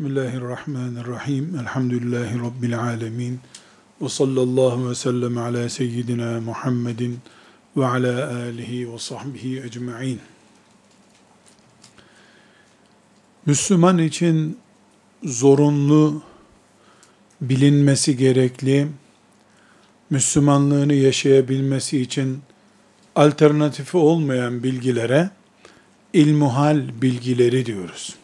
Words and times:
Bismillahirrahmanirrahim. 0.00 1.58
Elhamdülillahi 1.60 2.38
Rabbil 2.40 2.78
alemin. 2.80 3.40
Ve 4.00 4.08
sallallahu 4.08 4.90
ve 4.90 4.94
sellem 4.94 5.38
ala 5.38 5.68
seyyidina 5.68 6.40
Muhammedin 6.40 7.18
ve 7.76 7.86
ala 7.86 8.34
alihi 8.34 8.92
ve 8.92 8.98
sahbihi 8.98 9.62
ecma'in. 9.62 10.20
Müslüman 13.46 13.98
için 13.98 14.58
zorunlu, 15.24 16.22
bilinmesi 17.40 18.16
gerekli, 18.16 18.88
Müslümanlığını 20.10 20.94
yaşayabilmesi 20.94 22.00
için 22.00 22.38
alternatifi 23.14 23.96
olmayan 23.96 24.62
bilgilere 24.62 25.30
ilmuhal 26.12 27.02
bilgileri 27.02 27.66
diyoruz 27.66 28.19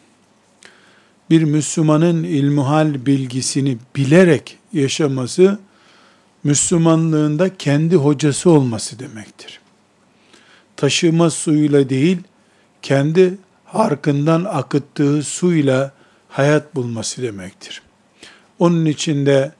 bir 1.30 1.42
Müslümanın 1.42 2.24
ilmuhal 2.24 3.06
bilgisini 3.06 3.78
bilerek 3.96 4.58
yaşaması, 4.72 5.58
Müslümanlığında 6.44 7.56
kendi 7.56 7.96
hocası 7.96 8.50
olması 8.50 8.98
demektir. 8.98 9.60
Taşıma 10.76 11.30
suyuyla 11.30 11.88
değil, 11.88 12.18
kendi 12.82 13.38
harkından 13.64 14.44
akıttığı 14.44 15.22
suyla 15.22 15.92
hayat 16.28 16.74
bulması 16.74 17.22
demektir. 17.22 17.82
Onun 18.58 18.86
içinde 18.86 19.52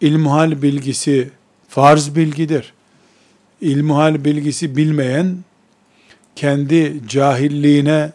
ilmuhal 0.00 0.62
bilgisi 0.62 1.30
farz 1.68 2.16
bilgidir. 2.16 2.72
İlmuhal 3.60 4.24
bilgisi 4.24 4.76
bilmeyen 4.76 5.36
kendi 6.36 7.08
cahilliğine 7.08 8.12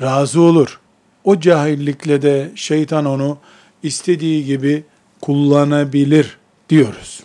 razı 0.00 0.40
olur 0.40 0.80
o 1.28 1.40
cahillikle 1.40 2.22
de 2.22 2.50
şeytan 2.54 3.04
onu 3.04 3.38
istediği 3.82 4.44
gibi 4.44 4.84
kullanabilir 5.20 6.38
diyoruz. 6.68 7.20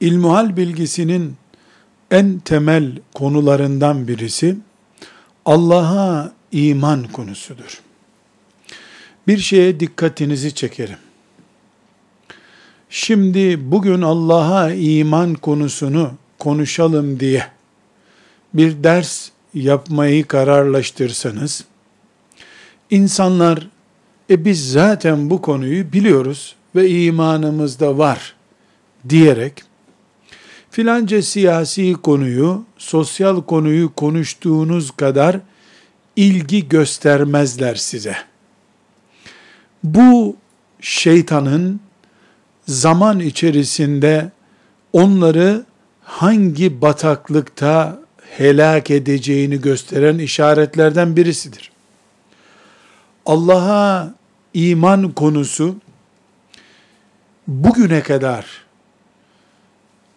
İlmuhal 0.00 0.56
bilgisinin 0.56 1.36
en 2.10 2.38
temel 2.38 2.92
konularından 3.14 4.08
birisi 4.08 4.56
Allah'a 5.44 6.32
iman 6.52 7.04
konusudur. 7.04 7.80
Bir 9.26 9.38
şeye 9.38 9.80
dikkatinizi 9.80 10.54
çekerim. 10.54 10.98
Şimdi 12.90 13.70
bugün 13.70 14.02
Allah'a 14.02 14.72
iman 14.72 15.34
konusunu 15.34 16.12
konuşalım 16.38 17.20
diye 17.20 17.46
bir 18.54 18.84
ders 18.84 19.28
yapmayı 19.54 20.26
kararlaştırsanız, 20.26 21.64
İnsanlar, 22.90 23.68
e 24.30 24.44
biz 24.44 24.72
zaten 24.72 25.30
bu 25.30 25.42
konuyu 25.42 25.92
biliyoruz 25.92 26.56
ve 26.74 26.90
imanımızda 26.90 27.98
var 27.98 28.34
diyerek, 29.08 29.62
filanca 30.70 31.22
siyasi 31.22 31.92
konuyu, 31.92 32.64
sosyal 32.78 33.42
konuyu 33.42 33.94
konuştuğunuz 33.94 34.90
kadar 34.90 35.40
ilgi 36.16 36.68
göstermezler 36.68 37.74
size. 37.74 38.16
Bu 39.84 40.36
şeytanın 40.80 41.80
zaman 42.66 43.20
içerisinde 43.20 44.30
onları 44.92 45.64
hangi 46.02 46.80
bataklıkta 46.80 48.00
helak 48.36 48.90
edeceğini 48.90 49.60
gösteren 49.60 50.18
işaretlerden 50.18 51.16
birisidir. 51.16 51.70
Allah'a 53.28 54.14
iman 54.54 55.12
konusu 55.12 55.76
bugüne 57.48 58.02
kadar 58.02 58.46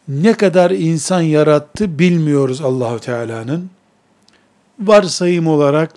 ne 0.08 0.34
kadar 0.34 0.72
insan 0.72 1.22
yarattı 1.22 2.00
bilmiyoruz 2.00 2.62
Allahu 2.62 3.00
Teala'nın. 3.00 3.70
Varsayım 4.80 5.48
olarak 5.48 5.94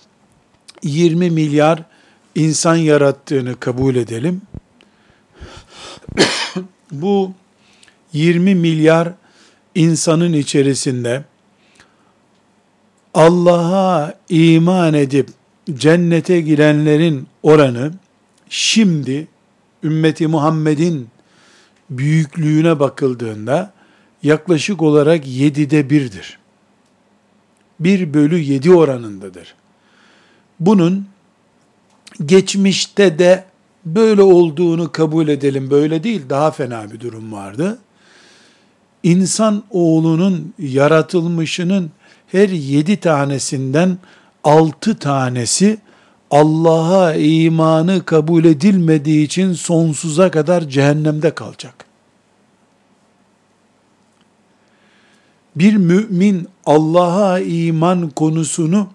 20 0.83 1.29
milyar 1.29 1.83
insan 2.35 2.75
yarattığını 2.75 3.59
kabul 3.59 3.95
edelim. 3.95 4.41
Bu 6.91 7.31
20 8.13 8.55
milyar 8.55 9.13
insanın 9.75 10.33
içerisinde 10.33 11.23
Allah'a 13.13 14.13
iman 14.29 14.93
edip 14.93 15.29
cennete 15.73 16.41
girenlerin 16.41 17.27
oranı 17.43 17.91
şimdi 18.49 19.27
ümmeti 19.83 20.27
Muhammed'in 20.27 21.07
büyüklüğüne 21.89 22.79
bakıldığında 22.79 23.73
yaklaşık 24.23 24.81
olarak 24.81 25.27
yedide 25.27 25.89
birdir. 25.89 26.39
Bir 27.79 28.13
bölü 28.13 28.39
yedi 28.39 28.71
oranındadır. 28.71 29.55
Bunun 30.59 31.07
geçmişte 32.25 33.19
de 33.19 33.45
böyle 33.85 34.21
olduğunu 34.21 34.91
kabul 34.91 35.27
edelim. 35.27 35.71
Böyle 35.71 36.03
değil, 36.03 36.21
daha 36.29 36.51
fena 36.51 36.91
bir 36.91 36.99
durum 36.99 37.31
vardı. 37.33 37.79
İnsan 39.03 39.63
oğlunun 39.69 40.53
yaratılmışının 40.59 41.91
her 42.31 42.49
yedi 42.49 42.97
tanesinden 42.97 43.97
altı 44.45 44.99
tanesi 44.99 45.77
Allah'a 46.31 47.13
imanı 47.15 48.05
kabul 48.05 48.45
edilmediği 48.45 49.25
için 49.25 49.53
sonsuza 49.53 50.31
kadar 50.31 50.69
cehennemde 50.69 51.35
kalacak. 51.35 51.85
Bir 55.55 55.75
mümin 55.75 56.47
Allah'a 56.65 57.39
iman 57.39 58.09
konusunu 58.09 58.87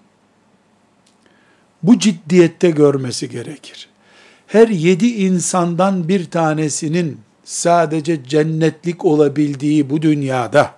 bu 1.83 1.99
ciddiyette 1.99 2.71
görmesi 2.71 3.31
gerekir. 3.31 3.89
Her 4.47 4.69
yedi 4.69 5.07
insandan 5.07 6.09
bir 6.09 6.31
tanesinin 6.31 7.21
sadece 7.45 8.25
cennetlik 8.25 9.05
olabildiği 9.05 9.91
bu 9.91 10.03
dünyada, 10.03 10.75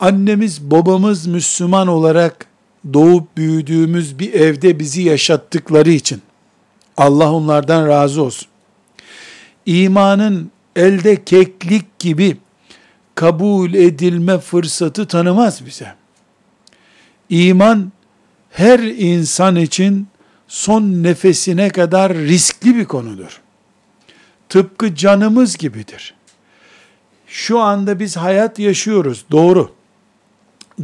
annemiz 0.00 0.70
babamız 0.70 1.26
Müslüman 1.26 1.88
olarak 1.88 2.49
doğup 2.92 3.36
büyüdüğümüz 3.36 4.18
bir 4.18 4.34
evde 4.34 4.78
bizi 4.78 5.02
yaşattıkları 5.02 5.90
için 5.90 6.22
Allah 6.96 7.32
onlardan 7.32 7.88
razı 7.88 8.22
olsun. 8.22 8.48
İmanın 9.66 10.50
elde 10.76 11.24
keklik 11.24 11.98
gibi 11.98 12.36
kabul 13.14 13.74
edilme 13.74 14.38
fırsatı 14.38 15.06
tanımaz 15.06 15.66
bize. 15.66 15.94
İman 17.28 17.92
her 18.50 18.78
insan 18.78 19.56
için 19.56 20.08
son 20.48 20.82
nefesine 20.82 21.68
kadar 21.68 22.14
riskli 22.14 22.76
bir 22.76 22.84
konudur. 22.84 23.40
Tıpkı 24.48 24.94
canımız 24.94 25.56
gibidir. 25.56 26.14
Şu 27.26 27.58
anda 27.58 28.00
biz 28.00 28.16
hayat 28.16 28.58
yaşıyoruz, 28.58 29.24
doğru. 29.30 29.72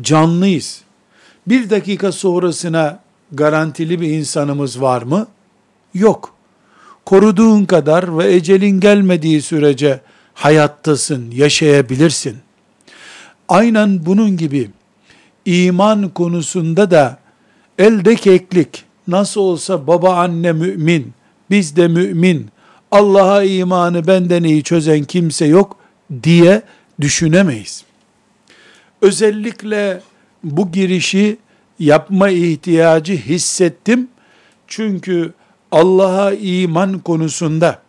Canlıyız 0.00 0.85
bir 1.46 1.70
dakika 1.70 2.12
sonrasına 2.12 3.00
garantili 3.32 4.00
bir 4.00 4.08
insanımız 4.08 4.80
var 4.80 5.02
mı? 5.02 5.26
Yok. 5.94 6.34
Koruduğun 7.04 7.64
kadar 7.64 8.18
ve 8.18 8.34
ecelin 8.34 8.80
gelmediği 8.80 9.42
sürece 9.42 10.00
hayattasın, 10.34 11.30
yaşayabilirsin. 11.30 12.36
Aynen 13.48 14.06
bunun 14.06 14.36
gibi 14.36 14.70
iman 15.44 16.08
konusunda 16.08 16.90
da 16.90 17.18
elde 17.78 18.14
keklik, 18.14 18.84
nasıl 19.08 19.40
olsa 19.40 19.86
baba 19.86 20.16
anne 20.16 20.52
mümin, 20.52 21.12
biz 21.50 21.76
de 21.76 21.88
mümin, 21.88 22.50
Allah'a 22.90 23.42
imanı 23.42 24.06
benden 24.06 24.42
iyi 24.42 24.62
çözen 24.62 25.04
kimse 25.04 25.46
yok 25.46 25.76
diye 26.22 26.62
düşünemeyiz. 27.00 27.84
Özellikle 29.02 30.00
bu 30.50 30.72
girişi 30.72 31.36
yapma 31.78 32.28
ihtiyacı 32.28 33.12
hissettim. 33.12 34.08
Çünkü 34.66 35.32
Allah'a 35.72 36.32
iman 36.32 36.98
konusunda 36.98 37.82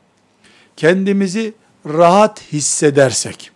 kendimizi 0.78 1.54
rahat 1.86 2.42
hissedersek, 2.52 3.52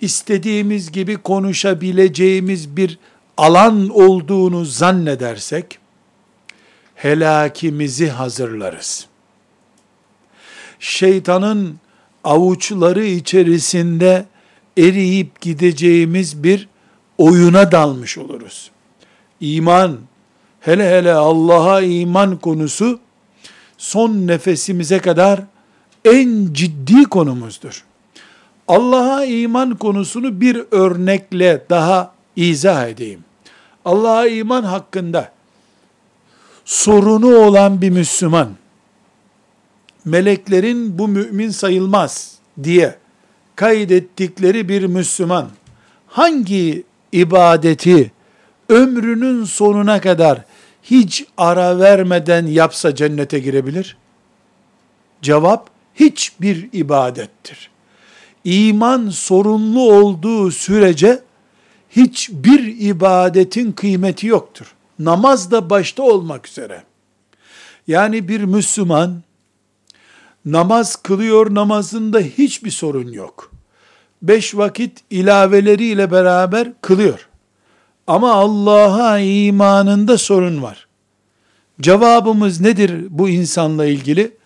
istediğimiz 0.00 0.92
gibi 0.92 1.16
konuşabileceğimiz 1.16 2.76
bir 2.76 2.98
alan 3.36 3.88
olduğunu 3.88 4.64
zannedersek, 4.64 5.78
helakimizi 6.94 8.08
hazırlarız. 8.08 9.06
Şeytanın 10.78 11.80
avuçları 12.24 13.04
içerisinde 13.04 14.26
eriyip 14.78 15.40
gideceğimiz 15.40 16.42
bir 16.42 16.68
oyuna 17.18 17.72
dalmış 17.72 18.18
oluruz. 18.18 18.70
İman 19.40 19.98
hele 20.60 20.90
hele 20.90 21.12
Allah'a 21.12 21.80
iman 21.80 22.36
konusu 22.36 23.00
son 23.78 24.10
nefesimize 24.26 24.98
kadar 24.98 25.40
en 26.04 26.48
ciddi 26.52 27.04
konumuzdur. 27.04 27.84
Allah'a 28.68 29.24
iman 29.24 29.76
konusunu 29.76 30.40
bir 30.40 30.64
örnekle 30.70 31.64
daha 31.70 32.14
izah 32.36 32.88
edeyim. 32.88 33.24
Allah'a 33.84 34.26
iman 34.26 34.62
hakkında 34.62 35.32
sorunu 36.64 37.36
olan 37.36 37.80
bir 37.80 37.90
Müslüman, 37.90 38.48
meleklerin 40.04 40.98
bu 40.98 41.08
mümin 41.08 41.50
sayılmaz 41.50 42.38
diye 42.62 42.98
kaydettikleri 43.56 44.68
bir 44.68 44.82
Müslüman, 44.86 45.48
hangi 46.06 46.84
ibadeti 47.14 48.12
ömrünün 48.68 49.44
sonuna 49.44 50.00
kadar 50.00 50.44
hiç 50.82 51.24
ara 51.36 51.78
vermeden 51.78 52.46
yapsa 52.46 52.94
cennete 52.94 53.38
girebilir? 53.38 53.96
Cevap, 55.22 55.70
hiçbir 55.94 56.68
ibadettir. 56.72 57.70
İman 58.44 59.08
sorunlu 59.08 59.92
olduğu 59.92 60.50
sürece 60.50 61.22
hiçbir 61.90 62.80
ibadetin 62.80 63.72
kıymeti 63.72 64.26
yoktur. 64.26 64.74
Namaz 64.98 65.50
da 65.50 65.70
başta 65.70 66.02
olmak 66.02 66.48
üzere. 66.48 66.82
Yani 67.86 68.28
bir 68.28 68.40
Müslüman 68.40 69.22
namaz 70.44 70.96
kılıyor, 70.96 71.54
namazında 71.54 72.18
hiçbir 72.18 72.70
sorun 72.70 73.12
yok. 73.12 73.53
Beş 74.24 74.54
vakit 74.54 75.00
ilaveleriyle 75.10 76.10
beraber 76.10 76.72
kılıyor. 76.80 77.28
Ama 78.06 78.32
Allah'a 78.32 79.18
imanında 79.18 80.18
sorun 80.18 80.62
var. 80.62 80.86
Cevabımız 81.80 82.60
nedir 82.60 83.06
bu 83.10 83.28
insanla 83.28 83.86
ilgili? 83.86 84.36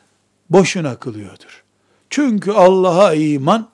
Boşuna 0.50 0.96
kılıyordur. 0.96 1.64
Çünkü 2.10 2.52
Allah'a 2.52 3.14
iman 3.14 3.68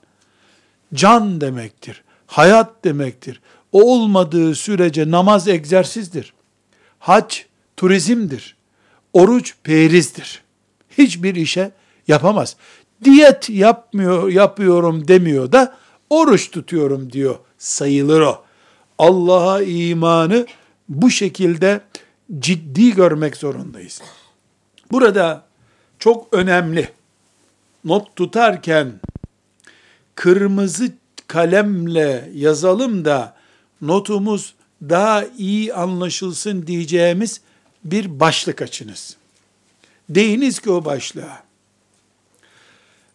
can 0.93 1.41
demektir. 1.41 2.03
Hayat 2.27 2.83
demektir. 2.83 3.41
O 3.71 3.93
olmadığı 3.93 4.55
sürece 4.55 5.11
namaz 5.11 5.47
egzersizdir. 5.47 6.33
Hac 6.99 7.35
turizmdir. 7.77 8.55
Oruç 9.13 9.55
perizdir. 9.63 10.43
Hiçbir 10.97 11.35
işe 11.35 11.71
yapamaz. 12.07 12.55
Diyet 13.03 13.49
yapmıyor, 13.49 14.29
yapıyorum 14.29 15.07
demiyor 15.07 15.51
da 15.51 15.75
oruç 16.09 16.51
tutuyorum 16.51 17.11
diyor. 17.11 17.35
Sayılır 17.57 18.21
o. 18.21 18.43
Allah'a 18.97 19.61
imanı 19.61 20.45
bu 20.89 21.09
şekilde 21.09 21.81
ciddi 22.39 22.93
görmek 22.93 23.37
zorundayız. 23.37 24.01
Burada 24.91 25.45
çok 25.99 26.33
önemli 26.33 26.89
not 27.83 28.15
tutarken 28.15 28.99
kırmızı 30.15 30.93
kalemle 31.27 32.29
yazalım 32.33 33.05
da 33.05 33.35
notumuz 33.81 34.53
daha 34.81 35.25
iyi 35.37 35.73
anlaşılsın 35.73 36.67
diyeceğimiz 36.67 37.41
bir 37.83 38.19
başlık 38.19 38.61
açınız. 38.61 39.17
Deyiniz 40.09 40.59
ki 40.59 40.71
o 40.71 40.85
başlığa. 40.85 41.43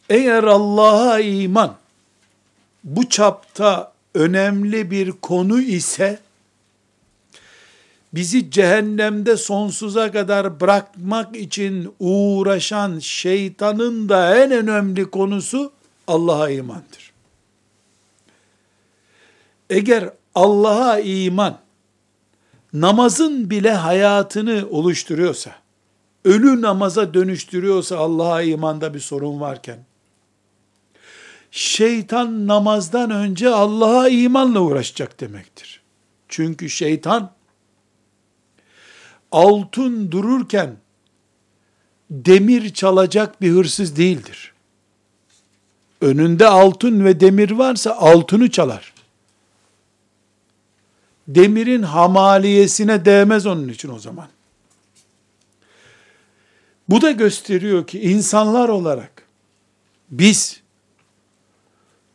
Eğer 0.09 0.45
Allah'a 0.45 1.21
iman 1.21 1.77
bu 2.85 3.09
çapta 3.09 3.93
önemli 4.15 4.91
bir 4.91 5.13
konu 5.13 5.61
ise 5.61 6.19
bizi 8.13 8.51
cehennemde 8.51 9.37
sonsuza 9.37 10.13
kadar 10.13 10.61
bırakmak 10.61 11.37
için 11.37 11.95
uğraşan 12.01 12.99
şeytanın 12.99 14.09
da 14.09 14.37
en 14.37 14.51
önemli 14.51 15.11
konusu 15.11 15.73
Allah'a 16.07 16.51
imandır. 16.51 17.13
Eğer 19.71 20.11
Allah'a 20.35 20.99
iman 21.01 21.59
namazın 22.73 23.51
bile 23.51 23.73
hayatını 23.73 24.67
oluşturuyorsa, 24.71 25.55
ölü 26.25 26.63
namaza 26.63 27.15
dönüştürüyorsa 27.15 27.99
Allah'a 27.99 28.43
imanda 28.43 28.95
bir 28.95 29.01
sorun 29.01 29.41
varken, 29.41 29.79
şeytan 31.51 32.47
namazdan 32.47 33.11
önce 33.11 33.49
Allah'a 33.49 34.09
imanla 34.09 34.61
uğraşacak 34.61 35.21
demektir. 35.21 35.83
Çünkü 36.29 36.71
şeytan 36.71 37.33
altın 39.33 40.11
dururken 40.11 40.77
demir 42.11 42.75
çalacak 42.75 43.41
bir 43.41 43.51
hırsız 43.51 43.97
değildir. 43.97 44.53
Önünde 46.01 46.47
altın 46.47 47.05
ve 47.05 47.21
demir 47.21 47.51
varsa 47.51 47.93
altını 47.93 48.51
çalar. 48.51 48.95
Demirin 51.29 51.83
hamaliyesine 51.83 53.05
değmez 53.05 53.47
onun 53.47 53.69
için 53.69 53.89
o 53.89 53.99
zaman. 53.99 54.29
Bu 56.89 57.03
da 57.03 57.11
gösteriyor 57.11 57.87
ki 57.87 58.01
insanlar 58.01 58.69
olarak 58.69 59.27
biz 60.11 60.60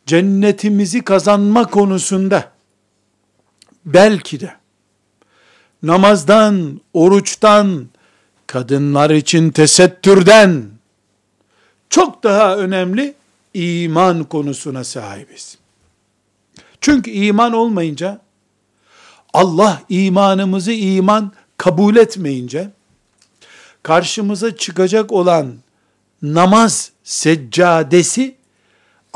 cennetimizi 0.05 1.01
kazanma 1.01 1.67
konusunda 1.67 2.51
belki 3.85 4.39
de 4.39 4.55
namazdan, 5.83 6.81
oruçtan, 6.93 7.87
kadınlar 8.47 9.09
için 9.09 9.49
tesettürden 9.49 10.65
çok 11.89 12.23
daha 12.23 12.57
önemli 12.57 13.13
iman 13.53 14.23
konusuna 14.23 14.83
sahibiz. 14.83 15.57
Çünkü 16.81 17.11
iman 17.11 17.53
olmayınca 17.53 18.21
Allah 19.33 19.81
imanımızı 19.89 20.71
iman 20.71 21.31
kabul 21.57 21.95
etmeyince 21.95 22.69
karşımıza 23.83 24.55
çıkacak 24.57 25.11
olan 25.11 25.55
namaz 26.21 26.91
seccadesi 27.03 28.35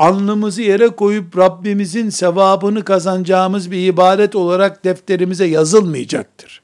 alnımızı 0.00 0.62
yere 0.62 0.88
koyup 0.88 1.38
Rabbimizin 1.38 2.10
sevabını 2.10 2.84
kazanacağımız 2.84 3.70
bir 3.70 3.86
ibadet 3.86 4.36
olarak 4.36 4.84
defterimize 4.84 5.46
yazılmayacaktır. 5.46 6.62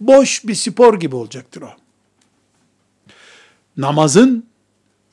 Boş 0.00 0.44
bir 0.44 0.54
spor 0.54 1.00
gibi 1.00 1.16
olacaktır 1.16 1.62
o. 1.62 1.70
Namazın 3.76 4.46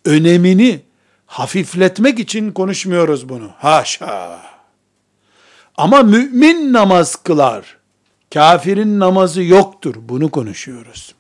önemini 0.06 0.82
hafifletmek 1.26 2.20
için 2.20 2.52
konuşmuyoruz 2.52 3.30
bunu. 3.30 3.50
Haşa. 3.58 4.42
Ama 5.78 6.04
mümin 6.04 6.74
namaz 6.74 7.16
kılar. 7.16 7.78
Kafirin 8.34 9.00
namazı 9.00 9.44
yoktur. 9.44 9.96
Bunu 10.00 10.32
konuşuyoruz. 10.32 11.16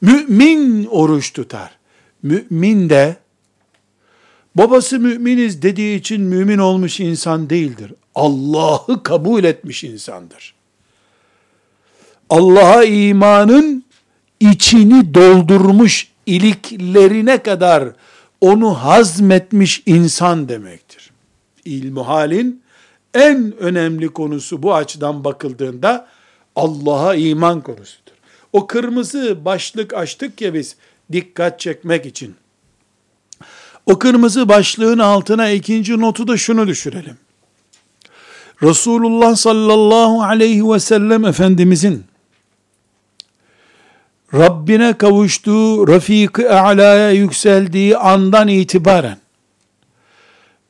Mümin 0.00 0.86
oruç 0.86 1.32
tutar. 1.32 1.78
Mümin 2.22 2.90
de 2.90 3.23
babası 4.54 5.00
müminiz 5.00 5.62
dediği 5.62 5.98
için 5.98 6.22
mümin 6.22 6.58
olmuş 6.58 7.00
insan 7.00 7.50
değildir. 7.50 7.92
Allah'ı 8.14 9.02
kabul 9.02 9.44
etmiş 9.44 9.84
insandır. 9.84 10.54
Allah'a 12.30 12.84
imanın 12.84 13.84
içini 14.40 15.14
doldurmuş 15.14 16.08
iliklerine 16.26 17.42
kadar 17.42 17.88
onu 18.40 18.74
hazmetmiş 18.74 19.82
insan 19.86 20.48
demektir. 20.48 21.10
İlmuhalin 21.64 22.62
en 23.14 23.56
önemli 23.56 24.08
konusu 24.08 24.62
bu 24.62 24.74
açıdan 24.74 25.24
bakıldığında 25.24 26.08
Allah'a 26.56 27.14
iman 27.14 27.60
konusudur. 27.60 28.14
O 28.52 28.66
kırmızı 28.66 29.44
başlık 29.44 29.94
açtık 29.94 30.40
ya 30.40 30.54
biz 30.54 30.76
dikkat 31.12 31.60
çekmek 31.60 32.06
için. 32.06 32.34
O 33.86 33.98
kırmızı 33.98 34.48
başlığın 34.48 34.98
altına 34.98 35.50
ikinci 35.50 36.00
notu 36.00 36.28
da 36.28 36.36
şunu 36.36 36.66
düşürelim. 36.66 37.16
Resulullah 38.62 39.36
sallallahu 39.36 40.22
aleyhi 40.22 40.70
ve 40.70 40.80
sellem 40.80 41.24
Efendimizin 41.24 42.04
Rabbine 44.34 44.92
kavuştuğu, 44.92 45.88
Rafik-i 45.88 46.48
A'la'ya 46.48 47.10
yükseldiği 47.10 47.96
andan 47.96 48.48
itibaren 48.48 49.18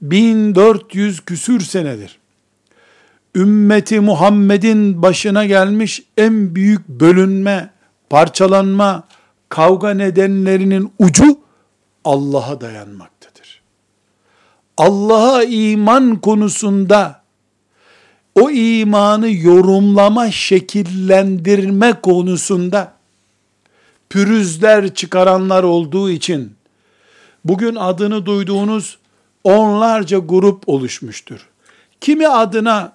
1400 0.03 1.21
küsür 1.21 1.61
senedir 1.61 2.19
ümmeti 3.35 4.01
Muhammed'in 4.01 5.03
başına 5.03 5.45
gelmiş 5.45 6.03
en 6.17 6.55
büyük 6.55 6.89
bölünme, 6.89 7.71
parçalanma, 8.11 9.05
kavga 9.49 9.91
nedenlerinin 9.95 10.93
ucu 10.99 11.39
Allah'a 12.05 12.61
dayanmaktadır. 12.61 13.63
Allah'a 14.77 15.45
iman 15.45 16.21
konusunda 16.21 17.25
o 18.35 18.51
imanı 18.51 19.31
yorumlama, 19.31 20.31
şekillendirme 20.31 21.93
konusunda 21.93 22.95
pürüzler 24.09 24.95
çıkaranlar 24.95 25.63
olduğu 25.63 26.11
için 26.11 26.53
bugün 27.45 27.75
adını 27.75 28.27
duyduğunuz 28.27 28.99
onlarca 29.45 30.19
grup 30.19 30.69
oluşmuştur. 30.69 31.49
Kimi 32.01 32.29
adına 32.29 32.93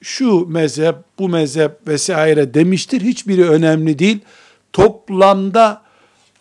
şu 0.00 0.46
mezhep, 0.48 0.96
bu 1.18 1.28
mezhep 1.28 1.88
vesaire 1.88 2.54
demiştir. 2.54 3.00
Hiçbiri 3.00 3.48
önemli 3.48 3.98
değil. 3.98 4.18
Toplamda 4.72 5.81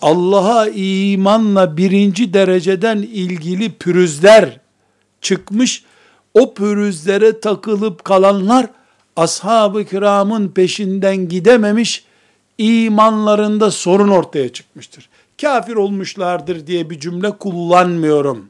Allah'a 0.01 0.67
imanla 0.67 1.77
birinci 1.77 2.33
dereceden 2.33 2.97
ilgili 2.97 3.71
pürüzler 3.71 4.59
çıkmış. 5.21 5.83
O 6.33 6.53
pürüzlere 6.53 7.39
takılıp 7.39 8.03
kalanlar 8.03 8.67
ashab-ı 9.15 9.85
kiramın 9.85 10.47
peşinden 10.49 11.29
gidememiş, 11.29 12.05
imanlarında 12.57 13.71
sorun 13.71 14.07
ortaya 14.07 14.49
çıkmıştır. 14.49 15.09
Kafir 15.41 15.75
olmuşlardır 15.75 16.67
diye 16.67 16.89
bir 16.89 16.99
cümle 16.99 17.31
kullanmıyorum. 17.31 18.49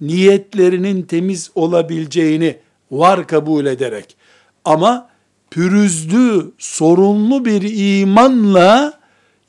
Niyetlerinin 0.00 1.02
temiz 1.02 1.50
olabileceğini 1.54 2.56
var 2.90 3.26
kabul 3.26 3.66
ederek 3.66 4.16
ama 4.64 5.08
pürüzlü, 5.50 6.52
sorunlu 6.58 7.44
bir 7.44 7.62
imanla 8.00 9.01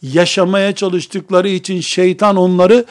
yaşamaya 0.03 0.75
çalıştıkları 0.75 1.49
için 1.49 1.81
şeytan 1.81 2.35
onları 2.35 2.85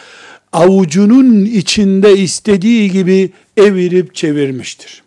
avucunun 0.52 1.44
içinde 1.44 2.16
istediği 2.16 2.90
gibi 2.90 3.32
evirip 3.56 4.14
çevirmiştir. 4.14 5.02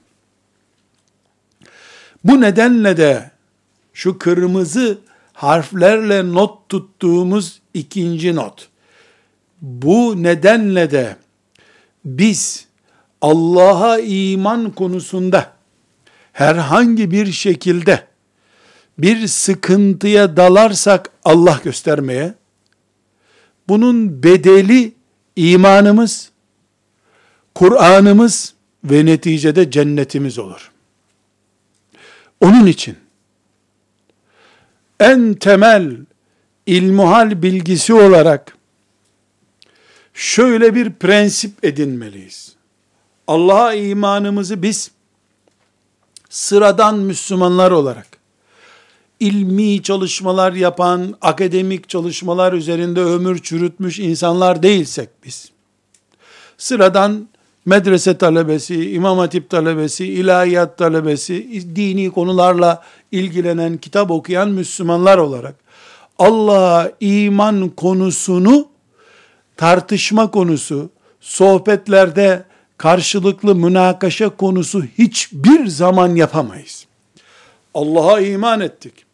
Bu 2.23 2.41
nedenle 2.41 2.97
de 2.97 3.31
şu 3.93 4.17
kırmızı 4.17 4.97
harflerle 5.33 6.33
not 6.33 6.69
tuttuğumuz 6.69 7.61
ikinci 7.73 8.35
not. 8.35 8.69
Bu 9.61 10.23
nedenle 10.23 10.91
de 10.91 11.15
biz 12.05 12.65
Allah'a 13.21 13.99
iman 13.99 14.71
konusunda 14.71 15.53
herhangi 16.33 17.11
bir 17.11 17.31
şekilde 17.31 18.03
bir 18.97 19.27
sıkıntıya 19.27 20.37
dalarsak 20.37 21.09
Allah 21.25 21.59
göstermeye, 21.63 22.33
bunun 23.67 24.23
bedeli 24.23 24.93
imanımız, 25.35 26.31
Kur'an'ımız 27.55 28.53
ve 28.83 29.05
neticede 29.05 29.71
cennetimiz 29.71 30.39
olur. 30.39 30.71
Onun 32.41 32.65
için 32.65 32.97
en 34.99 35.33
temel 35.33 35.97
ilmuhal 36.65 37.41
bilgisi 37.41 37.93
olarak 37.93 38.57
şöyle 40.13 40.75
bir 40.75 40.93
prensip 40.93 41.65
edinmeliyiz. 41.65 42.55
Allah'a 43.27 43.73
imanımızı 43.73 44.61
biz 44.61 44.91
sıradan 46.29 46.99
Müslümanlar 46.99 47.71
olarak 47.71 48.14
ilmi 49.19 49.83
çalışmalar 49.83 50.53
yapan, 50.53 51.15
akademik 51.21 51.89
çalışmalar 51.89 52.53
üzerinde 52.53 53.01
ömür 53.01 53.39
çürütmüş 53.39 53.99
insanlar 53.99 54.63
değilsek 54.63 55.09
biz, 55.25 55.51
sıradan 56.57 57.27
medrese 57.65 58.17
talebesi, 58.17 58.91
imam 58.91 59.17
hatip 59.17 59.49
talebesi, 59.49 60.07
ilahiyat 60.07 60.77
talebesi, 60.77 61.65
dini 61.75 62.11
konularla 62.11 62.83
ilgilenen, 63.11 63.77
kitap 63.77 64.11
okuyan 64.11 64.49
Müslümanlar 64.49 65.17
olarak, 65.17 65.55
Allah'a 66.19 66.91
iman 66.99 67.69
konusunu 67.69 68.67
tartışma 69.57 70.31
konusu, 70.31 70.89
sohbetlerde 71.21 72.43
karşılıklı 72.77 73.55
münakaşa 73.55 74.29
konusu 74.29 74.83
hiçbir 74.97 75.67
zaman 75.67 76.15
yapamayız. 76.15 76.85
Allah'a 77.73 78.19
iman 78.19 78.59
ettik. 78.59 79.04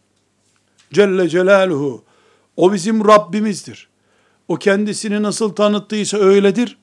Celle 0.93 1.29
Celaluhu. 1.29 2.03
O 2.57 2.74
bizim 2.74 3.07
Rabbimizdir. 3.07 3.88
O 4.48 4.55
kendisini 4.55 5.24
nasıl 5.24 5.50
tanıttıysa 5.50 6.17
öyledir. 6.17 6.77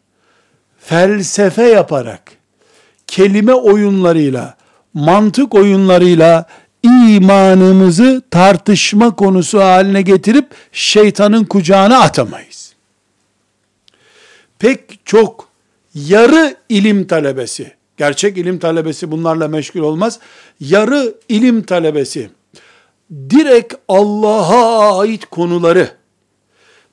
Felsefe 0.81 1.63
yaparak, 1.63 2.33
kelime 3.07 3.55
oyunlarıyla, 3.55 4.57
mantık 4.95 5.55
oyunlarıyla 5.55 6.47
imanımızı 6.83 8.23
tartışma 8.31 9.17
konusu 9.17 9.61
haline 9.61 10.03
getirip 10.03 10.47
şeytanın 10.73 11.45
kucağına 11.45 11.99
atamayız. 11.99 12.75
Pek 14.59 15.07
çok 15.07 15.49
yarı 15.95 16.57
ilim 16.69 17.07
talebesi, 17.07 17.73
gerçek 17.97 18.39
ilim 18.39 18.59
talebesi 18.59 19.11
bunlarla 19.11 19.49
meşgul 19.49 19.81
olmaz. 19.81 20.19
Yarı 20.61 21.15
ilim 21.29 21.63
talebesi 21.63 22.31
direkt 23.11 23.75
Allah'a 23.89 25.01
ait 25.01 25.27
konuları 25.27 25.91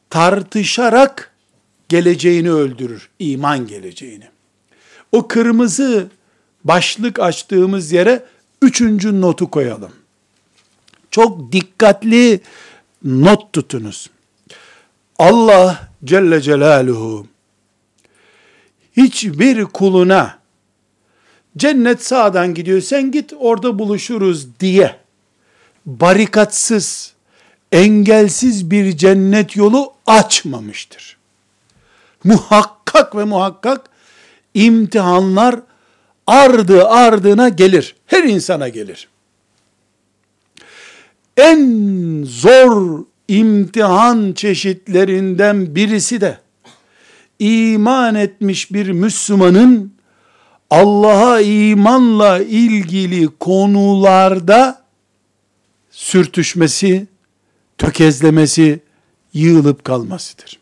tartışarak 0.10 1.32
geleceğini 1.90 2.52
öldürür. 2.52 3.10
iman 3.20 3.68
geleceğini. 3.68 4.28
O 5.12 5.28
kırmızı 5.28 6.08
başlık 6.64 7.20
açtığımız 7.20 7.92
yere 7.92 8.26
üçüncü 8.62 9.22
notu 9.22 9.52
koyalım. 9.52 9.92
Çok 11.12 11.52
dikkatli 11.52 12.40
not 13.04 13.54
tutunuz. 13.54 14.10
Allah 15.20 15.90
Celle 16.06 16.42
Celaluhu 16.42 17.28
hiçbir 18.98 19.66
kuluna 19.66 20.40
cennet 21.58 22.04
sağdan 22.04 22.54
gidiyor 22.54 22.82
sen 22.82 23.12
git 23.12 23.34
orada 23.38 23.80
buluşuruz 23.80 24.60
diye 24.60 25.05
barikatsız, 25.86 27.14
engelsiz 27.72 28.72
bir 28.72 28.98
cennet 28.98 29.56
yolu 29.56 29.94
açmamıştır. 30.06 31.18
Muhakkak 32.24 33.16
ve 33.16 33.24
muhakkak 33.24 33.90
imtihanlar 34.54 35.56
ardı 36.28 36.88
ardına 36.88 37.50
gelir. 37.50 37.96
Her 38.06 38.24
insana 38.24 38.68
gelir. 38.70 39.08
En 41.38 42.24
zor 42.28 43.04
imtihan 43.28 44.34
çeşitlerinden 44.34 45.76
birisi 45.76 46.22
de 46.22 46.38
iman 47.40 48.16
etmiş 48.16 48.74
bir 48.74 48.90
Müslümanın 48.90 49.96
Allah'a 50.70 51.42
imanla 51.42 52.40
ilgili 52.40 53.28
konularda 53.40 54.85
sürtüşmesi, 55.96 57.08
tökezlemesi, 57.78 58.80
yığılıp 59.34 59.84
kalmasıdır. 59.84 60.60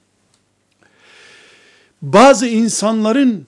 Bazı 2.01 2.47
insanların 2.47 3.47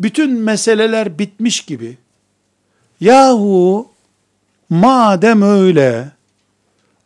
bütün 0.00 0.32
meseleler 0.32 1.18
bitmiş 1.18 1.60
gibi 1.60 1.98
yahu 3.00 3.88
madem 4.70 5.42
öyle 5.42 6.10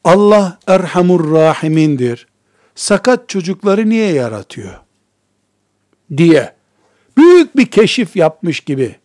Allah 0.04 0.58
Erhamur 0.66 1.32
Rahimindir. 1.32 2.26
Sakat 2.74 3.28
çocukları 3.28 3.88
niye 3.88 4.12
yaratıyor? 4.12 4.80
diye 6.16 6.54
büyük 7.16 7.56
bir 7.56 7.66
keşif 7.66 8.16
yapmış 8.16 8.60
gibi 8.60 8.96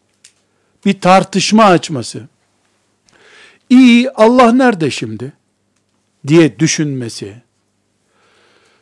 bir 0.86 1.02
tartışma 1.02 1.66
açması 1.66 2.28
iyi 3.70 4.12
Allah 4.12 4.52
nerede 4.52 4.92
şimdi 4.92 5.34
diye 6.28 6.60
düşünmesi, 6.60 7.36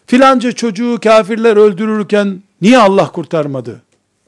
filanca 0.05 0.51
çocuğu 0.51 0.99
kafirler 1.03 1.57
öldürürken 1.57 2.43
niye 2.61 2.77
Allah 2.77 3.11
kurtarmadı 3.11 3.81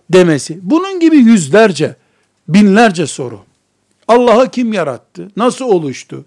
demesi, 0.09 0.59
bunun 0.61 0.99
gibi 0.99 1.17
yüzlerce, 1.17 1.95
binlerce 2.47 3.07
soru. 3.07 3.39
Allah'ı 4.07 4.49
kim 4.49 4.73
yarattı? 4.73 5.31
Nasıl 5.37 5.65
oluştu? 5.65 6.25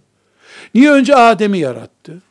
Niye 0.75 0.91
önce 0.91 1.17
Adem'i 1.17 1.59
yarattı? 1.59 2.23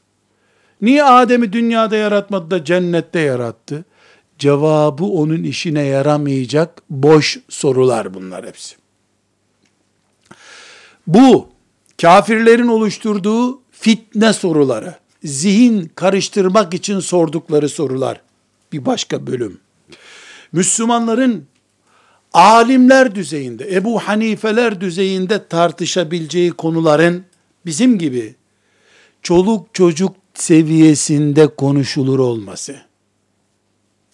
Niye 0.81 1.03
Adem'i 1.03 1.53
dünyada 1.53 1.95
yaratmadı 1.95 2.51
da 2.51 2.63
cennette 2.65 3.19
yarattı? 3.19 3.85
Cevabı 4.39 5.05
onun 5.05 5.43
işine 5.43 5.83
yaramayacak 5.83 6.81
boş 6.89 7.39
sorular 7.49 8.13
bunlar 8.13 8.45
hepsi. 8.45 8.75
Bu 11.07 11.49
kafirlerin 12.01 12.67
oluşturduğu 12.67 13.61
fitne 13.71 14.33
soruları, 14.33 14.95
zihin 15.23 15.91
karıştırmak 15.95 16.73
için 16.73 16.99
sordukları 16.99 17.69
sorular 17.69 18.21
bir 18.71 18.85
başka 18.85 19.27
bölüm. 19.27 19.59
Müslümanların 20.51 21.45
alimler 22.33 23.15
düzeyinde, 23.15 23.75
Ebu 23.75 23.99
Hanifeler 23.99 24.81
düzeyinde 24.81 25.47
tartışabileceği 25.47 26.51
konuların 26.51 27.25
bizim 27.65 27.97
gibi 27.97 28.35
çoluk 29.21 29.73
çocuk 29.73 30.15
seviyesinde 30.33 31.47
konuşulur 31.55 32.19
olması. 32.19 32.81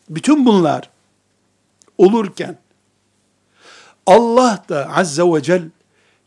Bütün 0.09 0.45
bunlar 0.45 0.89
olurken 1.97 2.57
Allah 4.05 4.65
da 4.69 4.95
azze 4.95 5.23
ve 5.23 5.43
cel 5.43 5.63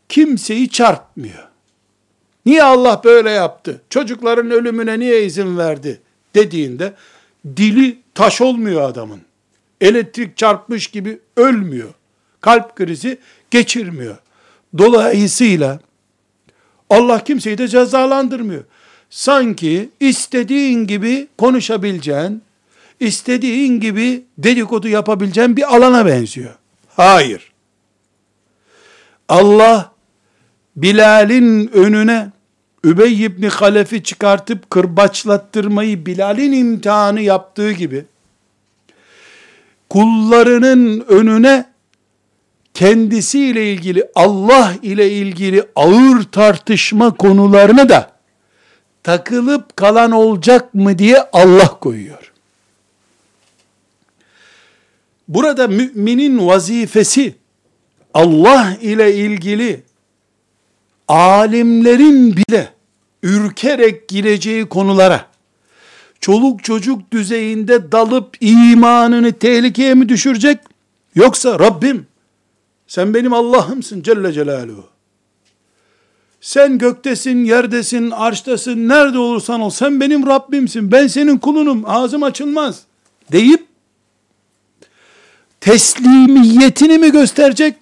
kimseyi 0.08 0.68
çarpmıyor. 0.68 1.49
Niye 2.46 2.62
Allah 2.62 3.00
böyle 3.04 3.30
yaptı? 3.30 3.80
Çocukların 3.90 4.50
ölümüne 4.50 4.98
niye 4.98 5.24
izin 5.24 5.58
verdi? 5.58 6.00
Dediğinde 6.34 6.92
dili 7.56 7.98
taş 8.14 8.40
olmuyor 8.40 8.82
adamın. 8.82 9.20
Elektrik 9.80 10.36
çarpmış 10.36 10.86
gibi 10.86 11.18
ölmüyor. 11.36 11.94
Kalp 12.40 12.76
krizi 12.76 13.18
geçirmiyor. 13.50 14.16
Dolayısıyla 14.78 15.80
Allah 16.90 17.24
kimseyi 17.24 17.58
de 17.58 17.68
cezalandırmıyor. 17.68 18.64
Sanki 19.10 19.90
istediğin 20.00 20.86
gibi 20.86 21.28
konuşabileceğin, 21.38 22.42
istediğin 23.00 23.80
gibi 23.80 24.22
dedikodu 24.38 24.88
yapabileceğin 24.88 25.56
bir 25.56 25.76
alana 25.76 26.06
benziyor. 26.06 26.54
Hayır. 26.96 27.52
Allah 29.28 29.89
Bilal'in 30.76 31.70
önüne 31.72 32.30
Übey 32.84 33.24
ibn 33.24 33.46
Halef'i 33.46 34.02
çıkartıp 34.02 34.70
kırbaçlattırmayı 34.70 36.06
Bilal'in 36.06 36.52
imtihanı 36.52 37.20
yaptığı 37.20 37.72
gibi 37.72 38.04
kullarının 39.88 41.04
önüne 41.08 41.64
kendisiyle 42.74 43.72
ilgili 43.72 44.04
Allah 44.14 44.72
ile 44.82 45.10
ilgili 45.10 45.64
ağır 45.76 46.22
tartışma 46.22 47.16
konularını 47.16 47.88
da 47.88 48.10
takılıp 49.02 49.76
kalan 49.76 50.10
olacak 50.10 50.74
mı 50.74 50.98
diye 50.98 51.18
Allah 51.32 51.80
koyuyor. 51.80 52.32
Burada 55.28 55.68
müminin 55.68 56.46
vazifesi 56.46 57.34
Allah 58.14 58.76
ile 58.80 59.14
ilgili 59.14 59.82
alimlerin 61.10 62.36
bile 62.36 62.72
ürkerek 63.22 64.08
gireceği 64.08 64.66
konulara 64.66 65.26
çoluk 66.20 66.64
çocuk 66.64 67.12
düzeyinde 67.12 67.92
dalıp 67.92 68.36
imanını 68.40 69.32
tehlikeye 69.32 69.94
mi 69.94 70.08
düşürecek? 70.08 70.58
Yoksa 71.14 71.58
Rabbim 71.58 72.06
sen 72.86 73.14
benim 73.14 73.32
Allah'ımsın 73.32 74.02
Celle 74.02 74.32
Celaluhu. 74.32 74.86
Sen 76.40 76.78
göktesin, 76.78 77.44
yerdesin, 77.44 78.10
arştasın, 78.10 78.88
nerede 78.88 79.18
olursan 79.18 79.60
ol. 79.60 79.70
Sen 79.70 80.00
benim 80.00 80.26
Rabbimsin. 80.26 80.92
Ben 80.92 81.06
senin 81.06 81.38
kulunum. 81.38 81.82
Ağzım 81.86 82.22
açılmaz. 82.22 82.82
Deyip 83.32 83.66
teslimiyetini 85.60 86.98
mi 86.98 87.12
gösterecek? 87.12 87.76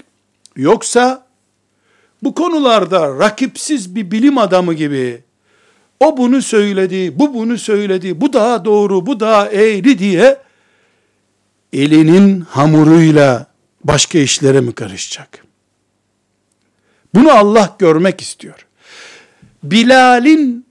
Yoksa 0.56 1.27
bu 2.22 2.34
konularda 2.34 3.18
rakipsiz 3.18 3.94
bir 3.94 4.10
bilim 4.10 4.38
adamı 4.38 4.74
gibi 4.74 5.22
o 6.00 6.16
bunu 6.16 6.42
söyledi, 6.42 7.18
bu 7.18 7.34
bunu 7.34 7.58
söyledi, 7.58 8.20
bu 8.20 8.32
daha 8.32 8.64
doğru, 8.64 9.06
bu 9.06 9.20
daha 9.20 9.48
eğri 9.48 9.98
diye 9.98 10.38
elinin 11.72 12.40
hamuruyla 12.40 13.46
başka 13.84 14.18
işlere 14.18 14.60
mi 14.60 14.72
karışacak? 14.72 15.44
Bunu 17.14 17.32
Allah 17.32 17.76
görmek 17.78 18.20
istiyor. 18.20 18.66
Bilal'in 19.62 20.66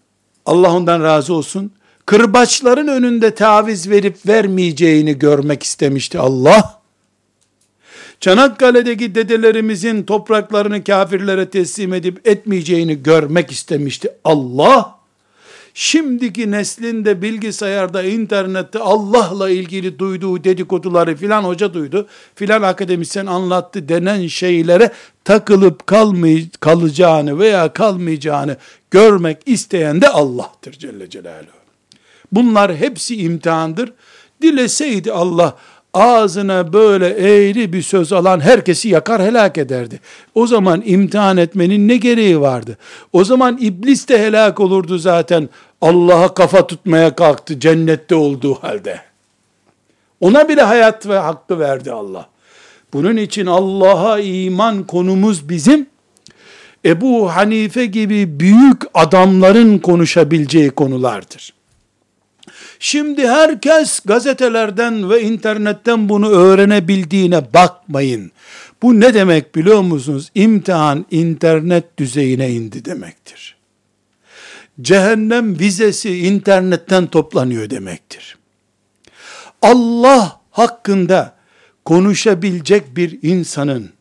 Allah 0.45 0.73
ondan 0.73 1.03
razı 1.03 1.33
olsun 1.33 1.71
kırbaçların 2.05 2.87
önünde 2.87 3.35
taviz 3.35 3.89
verip 3.89 4.27
vermeyeceğini 4.27 5.19
görmek 5.19 5.63
istemişti 5.63 6.19
Allah. 6.19 6.76
Çanakkale'deki 8.19 9.15
dedelerimizin 9.15 10.03
topraklarını 10.03 10.83
kafirlere 10.83 11.49
teslim 11.49 11.93
edip 11.93 12.27
etmeyeceğini 12.27 13.03
görmek 13.03 13.51
istemişti 13.51 14.09
Allah. 14.23 14.97
Şimdiki 15.73 16.51
neslinde 16.51 17.21
bilgisayarda, 17.21 18.03
internette 18.03 18.79
Allah'la 18.79 19.49
ilgili 19.49 19.99
duyduğu 19.99 20.43
dedikoduları 20.43 21.15
filan 21.15 21.43
hoca 21.43 21.73
duydu, 21.73 22.07
filan 22.35 22.61
akademisyen 22.61 23.25
anlattı 23.25 23.89
denen 23.89 24.27
şeylere 24.27 24.91
takılıp 25.23 25.87
kalmay 25.87 26.45
kalacağını 26.59 27.39
veya 27.39 27.73
kalmayacağını 27.73 28.57
görmek 28.91 29.37
isteyen 29.45 30.01
de 30.01 30.09
Allah'tır 30.09 30.71
Celle 30.71 31.09
Celaluhu. 31.09 31.57
Bunlar 32.31 32.75
hepsi 32.75 33.15
imtihandır. 33.15 33.93
Dileseydi 34.41 35.11
Allah 35.11 35.57
ağzına 35.93 36.73
böyle 36.73 37.07
eğri 37.07 37.73
bir 37.73 37.81
söz 37.81 38.13
alan 38.13 38.39
herkesi 38.39 38.89
yakar 38.89 39.21
helak 39.21 39.57
ederdi. 39.57 39.99
O 40.35 40.47
zaman 40.47 40.83
imtihan 40.85 41.37
etmenin 41.37 41.87
ne 41.87 41.97
gereği 41.97 42.41
vardı? 42.41 42.77
O 43.13 43.23
zaman 43.23 43.57
iblis 43.61 44.09
de 44.09 44.19
helak 44.19 44.59
olurdu 44.59 44.97
zaten. 44.97 45.49
Allah'a 45.81 46.33
kafa 46.33 46.67
tutmaya 46.67 47.15
kalktı 47.15 47.59
cennette 47.59 48.15
olduğu 48.15 48.53
halde. 48.53 49.01
Ona 50.19 50.49
bile 50.49 50.61
hayat 50.61 51.07
ve 51.07 51.17
hakkı 51.17 51.59
verdi 51.59 51.91
Allah. 51.91 52.29
Bunun 52.93 53.17
için 53.17 53.45
Allah'a 53.45 54.19
iman 54.19 54.83
konumuz 54.83 55.49
bizim 55.49 55.87
Ebu 56.85 57.35
Hanife 57.35 57.85
gibi 57.85 58.39
büyük 58.39 58.81
adamların 58.93 59.77
konuşabileceği 59.77 60.69
konulardır. 60.69 61.56
Şimdi 62.79 63.27
herkes 63.27 63.99
gazetelerden 63.99 65.09
ve 65.09 65.21
internetten 65.21 66.09
bunu 66.09 66.29
öğrenebildiğine 66.29 67.53
bakmayın. 67.53 68.31
Bu 68.81 68.99
ne 68.99 69.13
demek 69.13 69.55
biliyor 69.55 69.81
musunuz? 69.81 70.31
İmtihan 70.35 71.05
internet 71.11 71.97
düzeyine 71.99 72.51
indi 72.51 72.85
demektir. 72.85 73.57
Cehennem 74.81 75.59
vizesi 75.59 76.17
internetten 76.17 77.07
toplanıyor 77.07 77.69
demektir. 77.69 78.37
Allah 79.61 80.41
hakkında 80.51 81.35
konuşabilecek 81.85 82.97
bir 82.97 83.19
insanın 83.21 83.96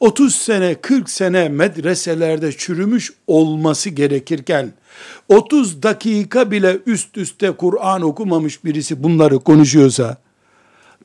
30 0.00 0.34
sene 0.34 0.74
40 0.74 1.10
sene 1.10 1.48
medreselerde 1.48 2.52
çürümüş 2.56 3.12
olması 3.26 3.90
gerekirken 3.90 4.72
30 5.28 5.82
dakika 5.82 6.50
bile 6.50 6.78
üst 6.86 7.16
üste 7.16 7.50
Kur'an 7.50 8.02
okumamış 8.02 8.64
birisi 8.64 9.02
bunları 9.02 9.38
konuşuyorsa 9.38 10.16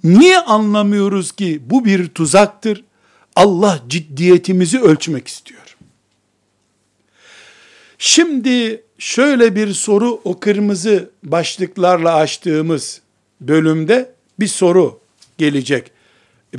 niye 0.03 0.39
anlamıyoruz 0.39 1.31
ki 1.31 1.61
bu 1.65 1.85
bir 1.85 2.07
tuzaktır? 2.07 2.83
Allah 3.35 3.79
ciddiyetimizi 3.89 4.79
ölçmek 4.79 5.27
istiyor. 5.27 5.77
Şimdi 7.97 8.83
şöyle 8.97 9.55
bir 9.55 9.73
soru 9.73 10.21
o 10.23 10.39
kırmızı 10.39 11.09
başlıklarla 11.23 12.15
açtığımız 12.15 13.01
bölümde 13.41 14.13
bir 14.39 14.47
soru 14.47 14.99
gelecek. 15.37 15.91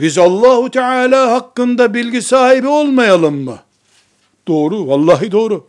Biz 0.00 0.18
Allahu 0.18 0.70
Teala 0.70 1.32
hakkında 1.32 1.94
bilgi 1.94 2.22
sahibi 2.22 2.68
olmayalım 2.68 3.44
mı? 3.44 3.58
Doğru, 4.48 4.88
vallahi 4.88 5.32
doğru. 5.32 5.66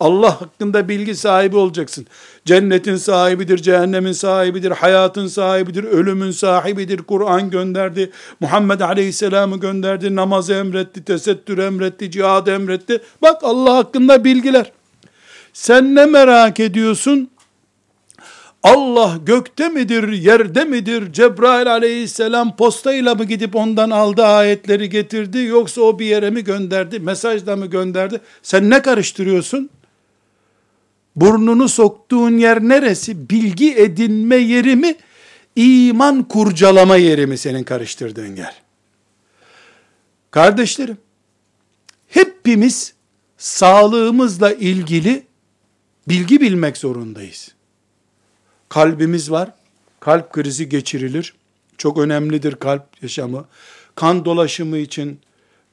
Allah 0.00 0.40
hakkında 0.40 0.88
bilgi 0.88 1.14
sahibi 1.14 1.56
olacaksın. 1.56 2.06
Cennetin 2.44 2.96
sahibidir, 2.96 3.58
cehennemin 3.58 4.12
sahibidir, 4.12 4.70
hayatın 4.70 5.26
sahibidir, 5.26 5.84
ölümün 5.84 6.30
sahibidir. 6.30 6.98
Kur'an 7.02 7.50
gönderdi, 7.50 8.10
Muhammed 8.40 8.80
Aleyhisselam'ı 8.80 9.60
gönderdi, 9.60 10.16
namazı 10.16 10.54
emretti, 10.54 11.04
tesettür 11.04 11.58
emretti, 11.58 12.10
cihad 12.10 12.46
emretti. 12.46 13.00
Bak 13.22 13.44
Allah 13.44 13.76
hakkında 13.76 14.24
bilgiler. 14.24 14.72
Sen 15.52 15.94
ne 15.94 16.06
merak 16.06 16.60
ediyorsun? 16.60 17.30
Allah 18.64 19.18
gökte 19.26 19.68
midir, 19.68 20.12
yerde 20.12 20.64
midir? 20.64 21.12
Cebrail 21.12 21.72
aleyhisselam 21.72 22.56
postayla 22.56 23.14
mı 23.14 23.24
gidip 23.24 23.56
ondan 23.56 23.90
aldı 23.90 24.24
ayetleri 24.24 24.88
getirdi, 24.88 25.38
yoksa 25.38 25.80
o 25.80 25.98
bir 25.98 26.06
yere 26.06 26.30
mi 26.30 26.44
gönderdi, 26.44 26.98
mesajla 26.98 27.56
mı 27.56 27.66
gönderdi? 27.66 28.20
Sen 28.42 28.70
ne 28.70 28.82
karıştırıyorsun? 28.82 29.70
Burnunu 31.16 31.68
soktuğun 31.68 32.38
yer 32.38 32.60
neresi? 32.60 33.30
Bilgi 33.30 33.74
edinme 33.74 34.36
yeri 34.36 34.76
mi? 34.76 34.94
İman 35.56 36.22
kurcalama 36.22 36.96
yeri 36.96 37.26
mi 37.26 37.38
senin 37.38 37.64
karıştırdığın 37.64 38.36
yer? 38.36 38.62
Kardeşlerim, 40.30 40.98
hepimiz 42.08 42.94
sağlığımızla 43.38 44.52
ilgili 44.52 45.22
bilgi 46.08 46.40
bilmek 46.40 46.76
zorundayız. 46.76 47.53
Kalbimiz 48.74 49.30
var, 49.30 49.48
kalp 50.00 50.32
krizi 50.32 50.68
geçirilir. 50.68 51.34
Çok 51.78 51.98
önemlidir 51.98 52.54
kalp 52.54 53.02
yaşamı. 53.02 53.44
kan 53.94 54.24
dolaşımı 54.24 54.78
için, 54.78 55.20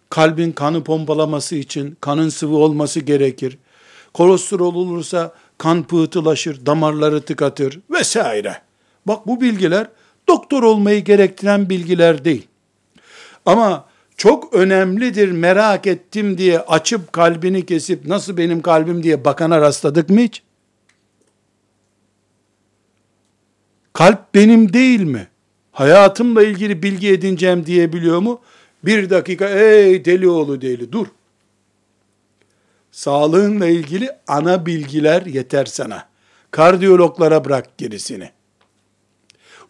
kalbin 0.09 0.51
kanı 0.51 0.83
pompalaması 0.83 1.55
için 1.55 1.97
kanın 2.01 2.29
sıvı 2.29 2.55
olması 2.55 2.99
gerekir. 2.99 3.57
Kolesterol 4.13 4.75
olursa 4.75 5.33
kan 5.57 5.83
pıhtılaşır, 5.83 6.65
damarları 6.65 7.21
tıkatır 7.21 7.79
vesaire. 7.89 8.61
Bak 9.05 9.27
bu 9.27 9.41
bilgiler 9.41 9.87
doktor 10.27 10.63
olmayı 10.63 11.03
gerektiren 11.03 11.69
bilgiler 11.69 12.25
değil. 12.25 12.47
Ama 13.45 13.85
çok 14.17 14.53
önemlidir 14.53 15.31
merak 15.31 15.87
ettim 15.87 16.37
diye 16.37 16.59
açıp 16.59 17.13
kalbini 17.13 17.65
kesip 17.65 18.05
nasıl 18.05 18.37
benim 18.37 18.61
kalbim 18.61 19.03
diye 19.03 19.25
bakana 19.25 19.61
rastladık 19.61 20.09
mı 20.09 20.19
hiç? 20.19 20.43
Kalp 24.01 24.35
benim 24.35 24.73
değil 24.73 25.01
mi? 25.01 25.27
Hayatımla 25.71 26.43
ilgili 26.43 26.83
bilgi 26.83 27.09
edineceğim 27.09 27.65
diyebiliyor 27.65 28.19
mu? 28.19 28.41
Bir 28.85 29.09
dakika 29.09 29.49
ey 29.49 30.05
deli 30.05 30.29
oğlu 30.29 30.61
deli 30.61 30.91
dur. 30.91 31.07
Sağlığınla 32.91 33.67
ilgili 33.67 34.09
ana 34.27 34.65
bilgiler 34.65 35.25
yeter 35.25 35.65
sana. 35.65 36.07
Kardiyologlara 36.51 37.45
bırak 37.45 37.77
gerisini. 37.77 38.29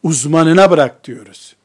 Uzmanına 0.04 0.72
bırak 0.72 1.08
diyoruz. 1.08 1.56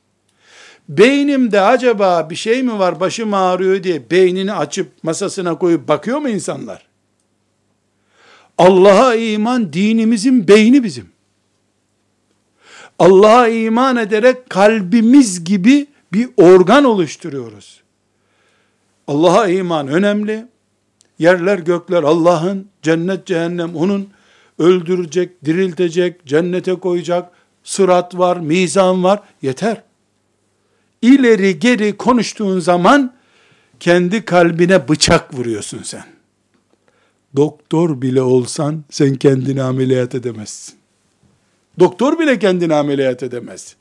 Beynimde 0.89 1.61
acaba 1.61 2.31
bir 2.31 2.37
şey 2.37 2.63
mi 2.63 2.79
var 2.79 3.01
başım 3.01 3.35
ağrıyor 3.35 3.83
diye 3.83 4.11
beynini 4.11 4.53
açıp 4.53 5.05
masasına 5.05 5.59
koyup 5.59 5.89
bakıyor 5.89 6.19
mu 6.19 6.29
insanlar? 6.29 6.87
Allah'a 8.59 9.15
iman 9.15 9.73
dinimizin 9.73 10.49
beyni 10.49 10.85
bizim. 10.85 11.16
Allah'a 12.99 13.49
iman 13.49 13.97
ederek 13.97 14.51
kalbimiz 14.51 15.45
gibi 15.45 15.87
bir 16.13 16.29
organ 16.37 16.85
oluşturuyoruz. 16.85 17.83
Allah'a 19.07 19.49
iman 19.49 19.89
önemli. 19.89 20.47
Yerler 21.19 21.59
gökler 21.59 22.03
Allah'ın, 22.03 22.69
cennet 22.83 23.27
cehennem 23.27 23.77
onun, 23.77 24.09
öldürecek, 24.59 25.45
diriltecek, 25.45 26.27
cennete 26.27 26.75
koyacak, 26.75 27.31
sırat 27.65 28.19
var, 28.19 28.37
mizan 28.37 29.05
var, 29.05 29.21
yeter. 29.43 29.83
İleri 31.03 31.59
geri 31.59 31.97
konuştuğun 31.97 32.61
zaman, 32.61 33.15
kendi 33.81 34.25
kalbine 34.25 34.89
bıçak 34.89 35.35
vuruyorsun 35.35 35.81
sen. 35.83 36.05
Doktor 37.37 38.03
bile 38.03 38.23
olsan, 38.23 38.85
sen 38.91 39.15
kendini 39.15 39.63
ameliyat 39.63 40.15
edemezsin. 40.15 40.75
Doktor 41.79 42.19
bile 42.19 42.39
kendini 42.39 42.75
ameliyat 42.75 43.23
edemez. 43.23 43.77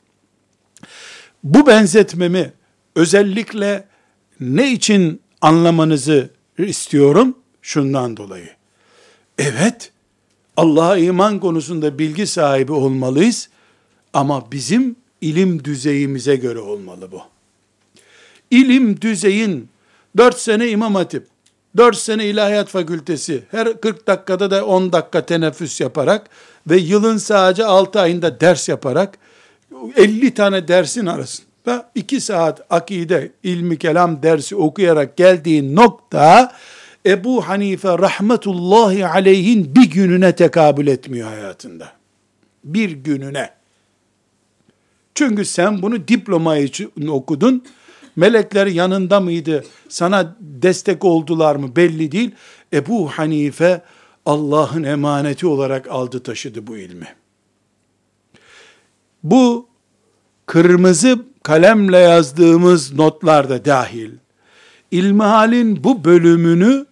Bu 1.44 1.66
benzetmemi 1.66 2.52
özellikle 2.94 3.84
ne 4.40 4.72
için 4.72 5.20
anlamanızı 5.40 6.30
istiyorum? 6.58 7.38
Şundan 7.62 8.16
dolayı. 8.16 8.48
Evet, 9.38 9.92
Allah'a 10.56 10.96
iman 10.98 11.40
konusunda 11.40 11.98
bilgi 11.98 12.26
sahibi 12.26 12.72
olmalıyız 12.72 13.48
ama 14.12 14.52
bizim 14.52 14.96
ilim 15.20 15.64
düzeyimize 15.64 16.36
göre 16.36 16.58
olmalı 16.58 17.12
bu. 17.12 17.20
İlim 18.50 19.00
düzeyin 19.00 19.68
4 20.16 20.38
sene 20.38 20.68
imam 20.68 20.94
hatip, 20.94 21.26
4 21.76 21.96
sene 21.96 22.26
ilahiyat 22.26 22.68
fakültesi, 22.68 23.42
her 23.50 23.80
40 23.80 24.06
dakikada 24.06 24.50
da 24.50 24.66
10 24.66 24.92
dakika 24.92 25.26
teneffüs 25.26 25.80
yaparak 25.80 26.30
ve 26.66 26.76
yılın 26.76 27.16
sadece 27.16 27.64
6 27.64 28.00
ayında 28.00 28.40
ders 28.40 28.68
yaparak 28.68 29.18
50 29.96 30.34
tane 30.34 30.68
dersin 30.68 31.06
arasında 31.06 31.90
2 31.94 32.20
saat 32.20 32.66
akide, 32.70 33.32
ilmi 33.42 33.78
kelam 33.78 34.22
dersi 34.22 34.56
okuyarak 34.56 35.16
geldiği 35.16 35.74
nokta 35.74 36.52
Ebu 37.06 37.48
Hanife 37.48 37.88
rahmetullahi 37.88 39.06
aleyhin 39.06 39.74
bir 39.74 39.90
gününe 39.90 40.34
tekabül 40.34 40.86
etmiyor 40.86 41.28
hayatında. 41.28 41.92
Bir 42.64 42.90
gününe. 42.90 43.50
Çünkü 45.14 45.44
sen 45.44 45.82
bunu 45.82 46.08
diploma 46.08 46.56
için 46.56 47.06
okudun. 47.08 47.64
Melekler 48.16 48.66
yanında 48.66 49.20
mıydı? 49.20 49.64
Sana 49.88 50.36
destek 50.40 51.04
oldular 51.04 51.56
mı? 51.56 51.76
Belli 51.76 52.12
değil. 52.12 52.30
Ebu 52.72 53.08
Hanife 53.08 53.82
Allah'ın 54.26 54.82
emaneti 54.82 55.46
olarak 55.46 55.88
aldı 55.90 56.22
taşıdı 56.22 56.66
bu 56.66 56.76
ilmi. 56.76 57.06
Bu 59.22 59.68
kırmızı 60.46 61.18
kalemle 61.42 61.98
yazdığımız 61.98 62.92
notlarda 62.94 63.64
dahil 63.64 64.10
ilmihalin 64.90 65.84
bu 65.84 66.04
bölümünü 66.04 66.86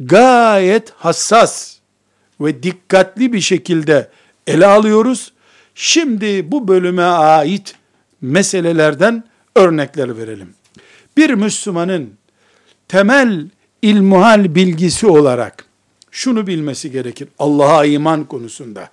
gayet 0.00 0.90
hassas 0.90 1.76
ve 2.40 2.62
dikkatli 2.62 3.32
bir 3.32 3.40
şekilde 3.40 4.10
ele 4.46 4.66
alıyoruz. 4.66 5.32
Şimdi 5.74 6.52
bu 6.52 6.68
bölüme 6.68 7.02
ait 7.02 7.74
meselelerden 8.20 9.24
örnekler 9.56 10.18
verelim. 10.18 10.54
Bir 11.16 11.30
Müslümanın 11.30 12.10
temel 12.88 13.48
ilmuhal 13.82 14.54
bilgisi 14.54 15.06
olarak 15.06 15.64
şunu 16.14 16.46
bilmesi 16.46 16.90
gerekir 16.90 17.28
Allah'a 17.38 17.84
iman 17.84 18.24
konusunda. 18.24 18.90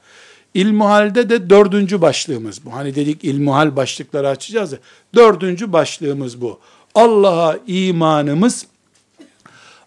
İlmuhalde 0.54 1.30
de 1.30 1.50
dördüncü 1.50 2.02
başlığımız 2.02 2.66
bu. 2.66 2.74
Hani 2.74 2.96
dedik 2.96 3.24
ilmuhal 3.24 3.76
başlıkları 3.76 4.30
açacağız 4.30 4.72
ya. 4.72 4.80
Dördüncü 5.16 5.74
başlığımız 5.74 6.42
bu. 6.42 6.60
Allah'a 6.96 7.60
imanımız 7.68 8.66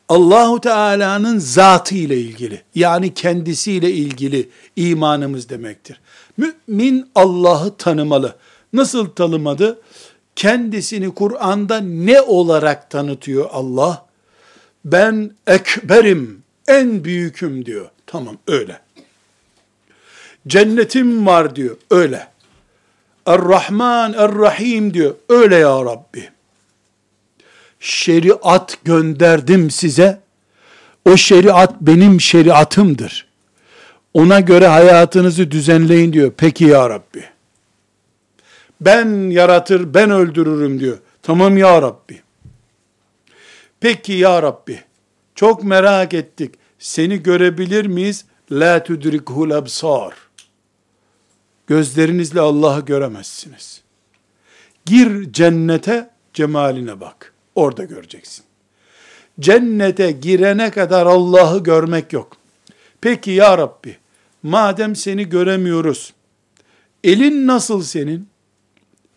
Allahu 0.08 0.60
Teala'nın 0.60 1.38
zatı 1.38 1.94
ile 1.94 2.16
ilgili 2.16 2.62
yani 2.74 3.14
kendisiyle 3.14 3.92
ilgili 3.92 4.48
imanımız 4.76 5.48
demektir. 5.48 6.00
Mümin 6.36 7.08
Allah'ı 7.14 7.76
tanımalı. 7.76 8.36
Nasıl 8.72 9.06
tanımadı? 9.06 9.80
Kendisini 10.36 11.14
Kur'an'da 11.14 11.80
ne 11.80 12.20
olarak 12.20 12.90
tanıtıyor 12.90 13.48
Allah? 13.52 14.06
Ben 14.84 15.30
ekberim, 15.46 16.43
en 16.68 17.04
büyüküm 17.04 17.66
diyor. 17.66 17.88
Tamam 18.06 18.36
öyle. 18.46 18.80
Cennetim 20.46 21.26
var 21.26 21.56
diyor. 21.56 21.76
Öyle. 21.90 22.28
Er-Rahman, 23.26 24.12
Er-Rahim 24.12 24.94
diyor. 24.94 25.14
Öyle 25.28 25.56
ya 25.56 25.84
Rabbi. 25.84 26.30
Şeriat 27.80 28.78
gönderdim 28.84 29.70
size. 29.70 30.20
O 31.08 31.16
şeriat 31.16 31.80
benim 31.80 32.20
şeriatımdır. 32.20 33.26
Ona 34.14 34.40
göre 34.40 34.66
hayatınızı 34.66 35.50
düzenleyin 35.50 36.12
diyor. 36.12 36.32
Peki 36.36 36.64
ya 36.64 36.90
Rabbi. 36.90 37.24
Ben 38.80 39.30
yaratır, 39.30 39.94
ben 39.94 40.10
öldürürüm 40.10 40.80
diyor. 40.80 40.98
Tamam 41.22 41.58
ya 41.58 41.82
Rabbi. 41.82 42.22
Peki 43.80 44.12
ya 44.12 44.42
Rabbi. 44.42 44.84
Çok 45.34 45.64
merak 45.64 46.14
ettik. 46.14 46.54
Seni 46.78 47.22
görebilir 47.22 47.86
miyiz? 47.86 48.24
La 48.50 48.82
tudrikuhul 48.82 49.50
absar. 49.50 50.14
Gözlerinizle 51.66 52.40
Allah'ı 52.40 52.84
göremezsiniz. 52.84 53.82
Gir 54.84 55.32
cennete, 55.32 56.10
cemaline 56.34 57.00
bak. 57.00 57.32
Orada 57.54 57.84
göreceksin. 57.84 58.44
Cennete 59.40 60.10
girene 60.10 60.70
kadar 60.70 61.06
Allah'ı 61.06 61.62
görmek 61.62 62.12
yok. 62.12 62.36
Peki 63.00 63.30
ya 63.30 63.58
Rabbi, 63.58 63.96
madem 64.42 64.96
seni 64.96 65.28
göremiyoruz, 65.28 66.12
elin 67.04 67.46
nasıl 67.46 67.82
senin? 67.82 68.28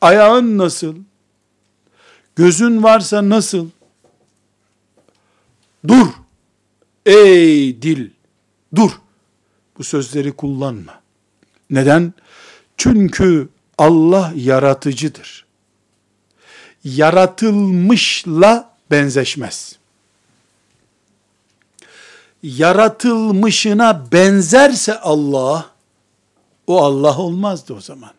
Ayağın 0.01 0.57
nasıl? 0.57 0.95
Gözün 2.35 2.83
varsa 2.83 3.29
nasıl? 3.29 3.69
Dur. 5.87 6.07
Ey 7.05 7.81
dil, 7.81 8.09
dur. 8.75 8.91
Bu 9.77 9.83
sözleri 9.83 10.31
kullanma. 10.31 11.01
Neden? 11.69 12.13
Çünkü 12.77 13.49
Allah 13.77 14.33
yaratıcıdır. 14.35 15.45
Yaratılmışla 16.83 18.75
benzeşmez. 18.91 19.77
Yaratılmışına 22.43 24.11
benzerse 24.11 24.99
Allah, 24.99 25.71
o 26.67 26.83
Allah 26.83 27.17
olmazdı 27.17 27.73
o 27.73 27.81
zaman. 27.81 28.11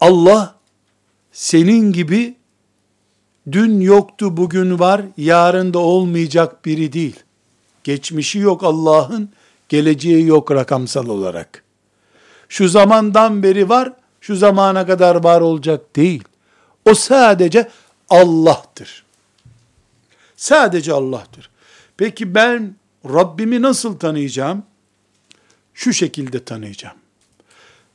Allah 0.00 0.54
senin 1.32 1.92
gibi 1.92 2.34
dün 3.52 3.80
yoktu 3.80 4.36
bugün 4.36 4.78
var 4.78 5.02
yarın 5.16 5.74
da 5.74 5.78
olmayacak 5.78 6.64
biri 6.64 6.92
değil. 6.92 7.20
Geçmişi 7.84 8.38
yok 8.38 8.64
Allah'ın 8.64 9.30
geleceği 9.68 10.26
yok 10.26 10.50
rakamsal 10.50 11.08
olarak. 11.08 11.64
Şu 12.48 12.68
zamandan 12.68 13.42
beri 13.42 13.68
var 13.68 13.92
şu 14.20 14.36
zamana 14.36 14.86
kadar 14.86 15.24
var 15.24 15.40
olacak 15.40 15.96
değil. 15.96 16.24
O 16.84 16.94
sadece 16.94 17.68
Allah'tır. 18.08 19.04
Sadece 20.36 20.92
Allah'tır. 20.92 21.50
Peki 21.96 22.34
ben 22.34 22.74
Rabbimi 23.04 23.62
nasıl 23.62 23.98
tanıyacağım? 23.98 24.62
Şu 25.74 25.92
şekilde 25.92 26.44
tanıyacağım. 26.44 26.96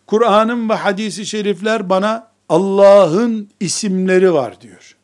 Kur'an'ın 0.08 0.70
ve 0.70 0.74
hadisi 0.74 1.26
şerifler 1.26 1.90
bana 1.90 2.28
Allah'ın 2.50 3.50
isimleri 3.60 4.34
var 4.34 4.62
diyor. 4.62 4.97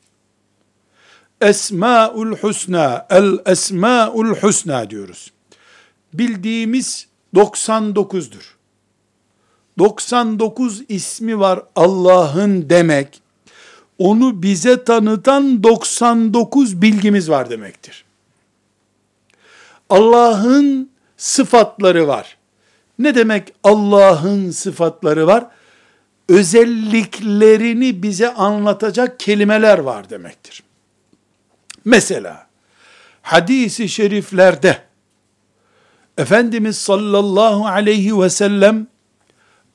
Esmaül 1.43 2.35
Husna, 2.37 3.07
el 3.09 3.37
Esmaül 3.45 4.35
Husna 4.35 4.89
diyoruz. 4.89 5.31
Bildiğimiz 6.13 7.07
99'dur. 7.35 8.53
99 9.77 10.81
ismi 10.89 11.39
var 11.39 11.61
Allah'ın 11.75 12.69
demek, 12.69 13.21
onu 13.97 14.43
bize 14.43 14.83
tanıtan 14.83 15.63
99 15.63 16.81
bilgimiz 16.81 17.29
var 17.29 17.49
demektir. 17.49 18.05
Allah'ın 19.89 20.89
sıfatları 21.17 22.07
var. 22.07 22.37
Ne 22.99 23.15
demek 23.15 23.53
Allah'ın 23.63 24.51
sıfatları 24.51 25.27
var? 25.27 25.47
Özelliklerini 26.29 28.03
bize 28.03 28.33
anlatacak 28.33 29.19
kelimeler 29.19 29.79
var 29.79 30.09
demektir. 30.09 30.63
Mesela 31.85 32.47
hadisi 33.21 33.89
şeriflerde 33.89 34.81
Efendimiz 36.17 36.77
sallallahu 36.77 37.67
aleyhi 37.67 38.21
ve 38.21 38.29
sellem 38.29 38.87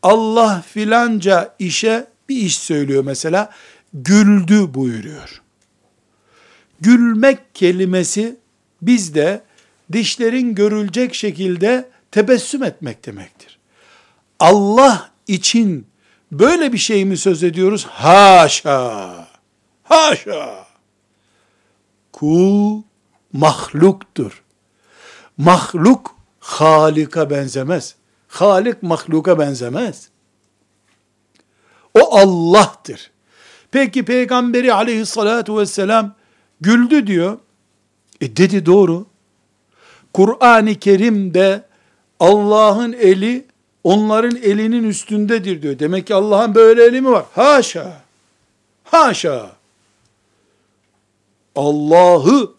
Allah 0.03 0.63
filanca 0.69 1.55
işe 1.59 2.07
bir 2.29 2.37
iş 2.37 2.59
söylüyor 2.59 3.05
mesela 3.05 3.51
güldü 3.95 4.75
buyuruyor. 4.75 5.43
Gülmek 6.81 7.55
kelimesi 7.55 8.37
bizde 8.83 9.43
dişlerin 9.93 10.55
görülecek 10.55 11.15
şekilde 11.15 11.89
tebessüm 12.11 12.63
etmek 12.63 13.07
demektir. 13.07 13.59
Allah 14.41 15.11
için 15.27 15.87
böyle 16.33 16.73
bir 16.73 16.79
şey 16.79 17.05
mi 17.05 17.17
söz 17.17 17.43
ediyoruz? 17.43 17.87
Haşa! 17.87 19.29
Haşa! 19.83 20.68
Kul 22.19 22.83
mahluktur. 23.33 24.43
Mahluk 25.39 26.15
Halika 26.41 27.31
benzemez. 27.31 27.95
Halik 28.29 28.83
mahluka 28.83 29.39
benzemez. 29.39 30.09
O 31.95 32.19
Allah'tır. 32.19 33.11
Peki 33.71 34.05
peygamberi 34.05 34.73
aleyhissalatu 34.73 35.59
vesselam 35.59 36.15
güldü 36.61 37.07
diyor. 37.07 37.39
E 38.21 38.37
dedi 38.37 38.67
doğru. 38.67 39.07
Kur'an-ı 40.15 40.75
Kerim'de 40.75 41.65
Allah'ın 42.21 42.93
eli 42.93 43.47
onların 43.85 44.37
elinin 44.37 44.85
üstündedir 44.85 45.63
diyor. 45.63 45.79
Demek 45.79 46.07
ki 46.07 46.15
Allah'ın 46.15 46.55
böyle 46.55 46.85
eli 46.85 47.01
mi 47.01 47.11
var? 47.11 47.25
Haşa. 47.35 48.03
Haşa. 48.85 49.58
Allah'ı 51.59 52.51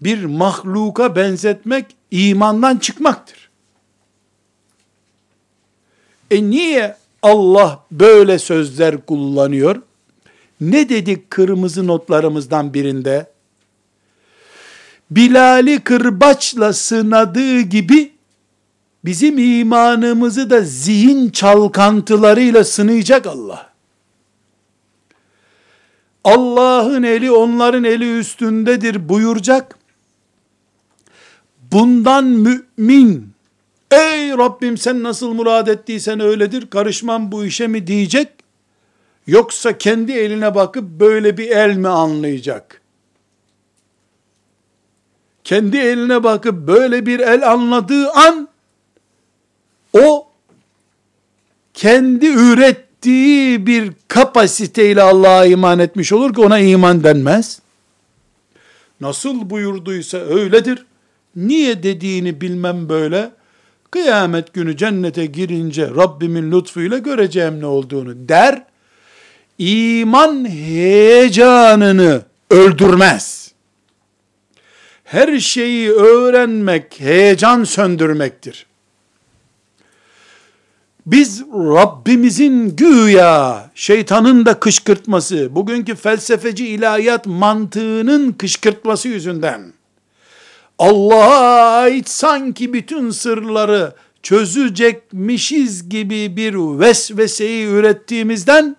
bir 0.00 0.24
mahluka 0.24 1.16
benzetmek 1.16 1.86
imandan 2.10 2.76
çıkmaktır. 2.76 3.50
E 6.30 6.50
niye 6.50 6.96
Allah 7.22 7.84
böyle 7.90 8.38
sözler 8.38 9.06
kullanıyor? 9.06 9.82
Ne 10.60 10.88
dedik 10.88 11.30
kırmızı 11.30 11.86
notlarımızdan 11.86 12.74
birinde? 12.74 13.30
Bilal'i 15.10 15.80
kırbaçla 15.80 16.72
sınadığı 16.72 17.60
gibi 17.60 18.12
bizim 19.04 19.38
imanımızı 19.38 20.50
da 20.50 20.60
zihin 20.60 21.30
çalkantılarıyla 21.30 22.64
sınayacak 22.64 23.26
Allah. 23.26 23.69
Allah'ın 26.24 27.02
eli 27.02 27.30
onların 27.30 27.84
eli 27.84 28.18
üstündedir 28.18 29.08
buyuracak. 29.08 29.78
Bundan 31.72 32.24
mümin 32.24 33.32
ey 33.90 34.30
Rabbim 34.30 34.78
sen 34.78 35.02
nasıl 35.02 35.32
murad 35.32 35.66
ettiysen 35.66 36.20
öyledir 36.20 36.70
karışmam 36.70 37.32
bu 37.32 37.44
işe 37.44 37.66
mi? 37.66 37.86
diyecek. 37.86 38.28
Yoksa 39.26 39.78
kendi 39.78 40.12
eline 40.12 40.54
bakıp 40.54 40.84
böyle 40.84 41.36
bir 41.36 41.50
el 41.50 41.76
mi 41.76 41.88
anlayacak? 41.88 42.80
Kendi 45.44 45.76
eline 45.76 46.24
bakıp 46.24 46.66
böyle 46.66 47.06
bir 47.06 47.20
el 47.20 47.50
anladığı 47.50 48.10
an 48.10 48.48
o 49.92 50.28
kendi 51.74 52.26
ürettiği 53.00 53.66
bir 53.66 53.92
kapasiteyle 54.08 55.02
Allah'a 55.02 55.46
iman 55.46 55.78
etmiş 55.78 56.12
olur 56.12 56.34
ki 56.34 56.40
ona 56.40 56.58
iman 56.58 57.04
denmez. 57.04 57.60
Nasıl 59.00 59.50
buyurduysa 59.50 60.18
öyledir. 60.18 60.86
Niye 61.36 61.82
dediğini 61.82 62.40
bilmem 62.40 62.88
böyle. 62.88 63.30
Kıyamet 63.90 64.52
günü 64.52 64.76
cennete 64.76 65.26
girince 65.26 65.86
Rabbimin 65.86 66.52
lütfuyla 66.52 66.98
göreceğim 66.98 67.60
ne 67.60 67.66
olduğunu 67.66 68.28
der. 68.28 68.64
İman 69.58 70.48
heyecanını 70.48 72.22
öldürmez. 72.50 73.52
Her 75.04 75.38
şeyi 75.38 75.90
öğrenmek 75.90 77.00
heyecan 77.00 77.64
söndürmektir. 77.64 78.66
Biz 81.10 81.42
Rabbimizin 81.52 82.76
güya 82.76 83.70
şeytanın 83.74 84.46
da 84.46 84.60
kışkırtması, 84.60 85.54
bugünkü 85.54 85.94
felsefeci 85.94 86.66
ilahiyat 86.66 87.26
mantığının 87.26 88.32
kışkırtması 88.32 89.08
yüzünden 89.08 89.72
Allah'a 90.78 91.80
ait 91.80 92.08
sanki 92.08 92.72
bütün 92.72 93.10
sırları 93.10 93.94
çözecekmişiz 94.22 95.88
gibi 95.88 96.36
bir 96.36 96.54
vesveseyi 96.54 97.66
ürettiğimizden 97.66 98.76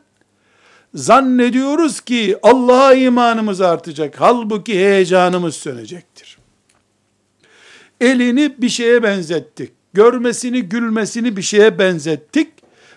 zannediyoruz 0.93 2.01
ki 2.01 2.37
Allah'a 2.43 2.93
imanımız 2.93 3.61
artacak. 3.61 4.15
Halbuki 4.19 4.73
heyecanımız 4.73 5.55
sönecektir. 5.55 6.37
Elini 8.01 8.55
bir 8.57 8.69
şeye 8.69 9.03
benzettik. 9.03 9.80
Görmesini, 9.93 10.61
gülmesini 10.61 11.37
bir 11.37 11.41
şeye 11.41 11.79
benzettik. 11.79 12.47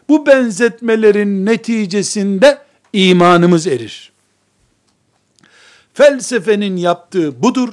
Bu 0.08 0.26
benzetmelerin 0.26 1.46
neticesinde 1.46 2.58
imanımız 2.92 3.66
erir. 3.66 4.12
Felsefenin 5.94 6.76
yaptığı 6.76 7.42
budur 7.42 7.72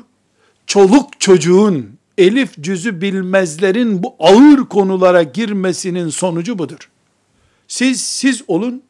çoluk 0.68 1.20
çocuğun 1.20 1.98
elif 2.18 2.62
cüzü 2.62 3.02
bilmezlerin 3.02 4.04
bu 4.04 4.16
ağır 4.20 4.70
konulara 4.70 5.24
girmesinin 5.24 6.10
sonucu 6.10 6.60
budur. 6.60 6.90
Siz 7.68 8.02
siz 8.02 8.44
olun, 8.48 8.84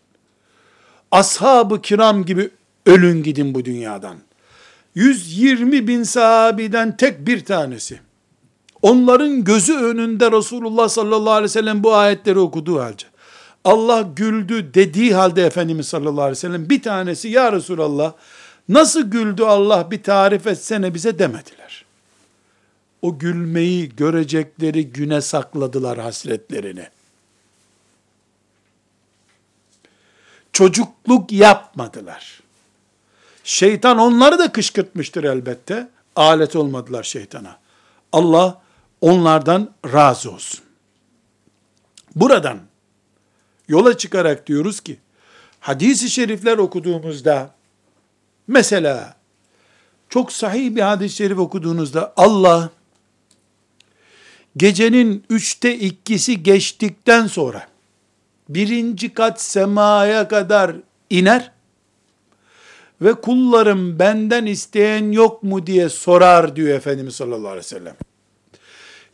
ashab-ı 1.12 1.82
kiram 1.82 2.26
gibi 2.26 2.50
ölün 2.86 3.24
gidin 3.24 3.56
bu 3.56 3.66
dünyadan. 3.66 4.18
120 4.96 5.88
bin 5.88 6.04
sahabiden 6.04 6.98
tek 6.98 7.28
bir 7.28 7.46
tanesi. 7.46 8.00
Onların 8.82 9.44
gözü 9.44 9.74
önünde 9.74 10.32
Resulullah 10.32 10.90
sallallahu 10.90 11.32
aleyhi 11.32 11.44
ve 11.44 11.50
sellem 11.50 11.84
bu 11.84 11.96
ayetleri 11.96 12.40
okuduğu 12.40 12.80
halde. 12.80 13.04
Allah 13.64 14.02
güldü 14.02 14.74
dediği 14.74 15.16
halde 15.16 15.46
Efendimiz 15.46 15.88
sallallahu 15.88 16.22
aleyhi 16.22 16.32
ve 16.32 16.36
sellem 16.36 16.70
bir 16.70 16.82
tanesi 16.82 17.28
ya 17.28 17.52
Resulallah 17.52 18.14
nasıl 18.70 19.02
güldü 19.02 19.44
Allah 19.44 19.92
bir 19.92 20.04
tarif 20.04 20.48
etsene 20.48 20.94
bize 20.94 21.20
demediler. 21.20 21.86
O 23.02 23.20
gülmeyi 23.20 23.96
görecekleri 23.96 24.88
güne 24.88 25.22
sakladılar 25.22 26.00
hasretlerini. 26.00 26.88
Çocukluk 30.54 31.32
yapmadılar. 31.32 32.42
Şeytan 33.44 33.98
onları 33.98 34.40
da 34.40 34.52
kışkırtmıştır 34.52 35.24
elbette. 35.24 35.90
Alet 36.16 36.56
olmadılar 36.56 37.04
şeytana. 37.04 37.58
Allah 38.12 38.62
onlardan 39.02 39.72
razı 39.94 40.32
olsun. 40.32 40.60
Buradan 42.16 42.60
yola 43.68 43.98
çıkarak 43.98 44.48
diyoruz 44.48 44.80
ki, 44.80 44.98
hadisi 45.60 46.10
şerifler 46.10 46.58
okuduğumuzda, 46.58 47.56
mesela, 48.48 49.16
çok 50.10 50.32
sahih 50.32 50.76
bir 50.76 50.82
hadis-i 50.82 51.16
şerif 51.16 51.40
okuduğunuzda, 51.40 52.14
Allah, 52.18 52.70
gecenin 54.58 55.24
üçte 55.30 55.80
ikisi 55.80 56.44
geçtikten 56.44 57.28
sonra, 57.28 57.68
birinci 58.50 59.14
kat 59.14 59.42
semaya 59.42 60.28
kadar 60.28 60.76
iner 61.10 61.52
ve 63.02 63.14
kullarım 63.14 64.00
benden 64.00 64.46
isteyen 64.46 65.12
yok 65.12 65.44
mu 65.44 65.68
diye 65.68 65.90
sorar 65.90 66.56
diyor 66.56 66.70
Efendimiz 66.70 67.16
sallallahu 67.16 67.48
aleyhi 67.48 67.58
ve 67.58 67.64
sellem. 67.64 67.96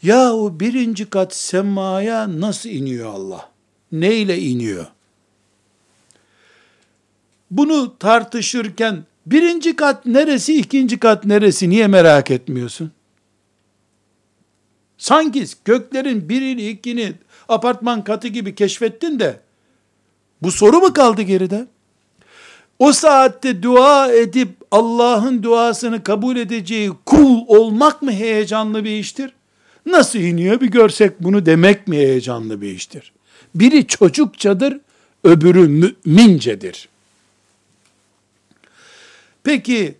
Yahu 0.03 0.59
birinci 0.59 1.09
kat 1.09 1.35
semaya 1.35 2.41
nasıl 2.41 2.69
iniyor 2.69 3.13
Allah? 3.13 3.49
Neyle 3.91 4.39
iniyor? 4.39 4.85
Bunu 7.51 7.97
tartışırken 7.99 9.03
birinci 9.25 9.75
kat 9.75 10.05
neresi, 10.05 10.57
ikinci 10.57 10.99
kat 10.99 11.25
neresi 11.25 11.69
niye 11.69 11.87
merak 11.87 12.31
etmiyorsun? 12.31 12.91
Sanki 14.97 15.45
göklerin 15.65 16.29
birini, 16.29 16.69
ikini 16.69 17.13
apartman 17.49 18.03
katı 18.03 18.27
gibi 18.27 18.55
keşfettin 18.55 19.19
de 19.19 19.39
bu 20.41 20.51
soru 20.51 20.79
mu 20.79 20.93
kaldı 20.93 21.21
geride? 21.21 21.67
O 22.79 22.91
saatte 22.91 23.63
dua 23.63 24.11
edip 24.11 24.49
Allah'ın 24.71 25.43
duasını 25.43 26.03
kabul 26.03 26.37
edeceği 26.37 26.91
kul 27.05 27.47
olmak 27.47 28.01
mı 28.01 28.11
heyecanlı 28.11 28.83
bir 28.83 28.99
iştir? 28.99 29.36
Nasıl 29.87 30.19
iniyor 30.19 30.61
bir 30.61 30.67
görsek 30.67 31.11
bunu 31.19 31.45
demek 31.45 31.87
mi 31.87 31.97
heyecanlı 31.97 32.61
bir 32.61 32.69
iştir? 32.69 33.11
Biri 33.55 33.87
çocukçadır, 33.87 34.79
öbürü 35.23 35.67
mümincedir. 35.67 36.89
Peki 39.43 39.95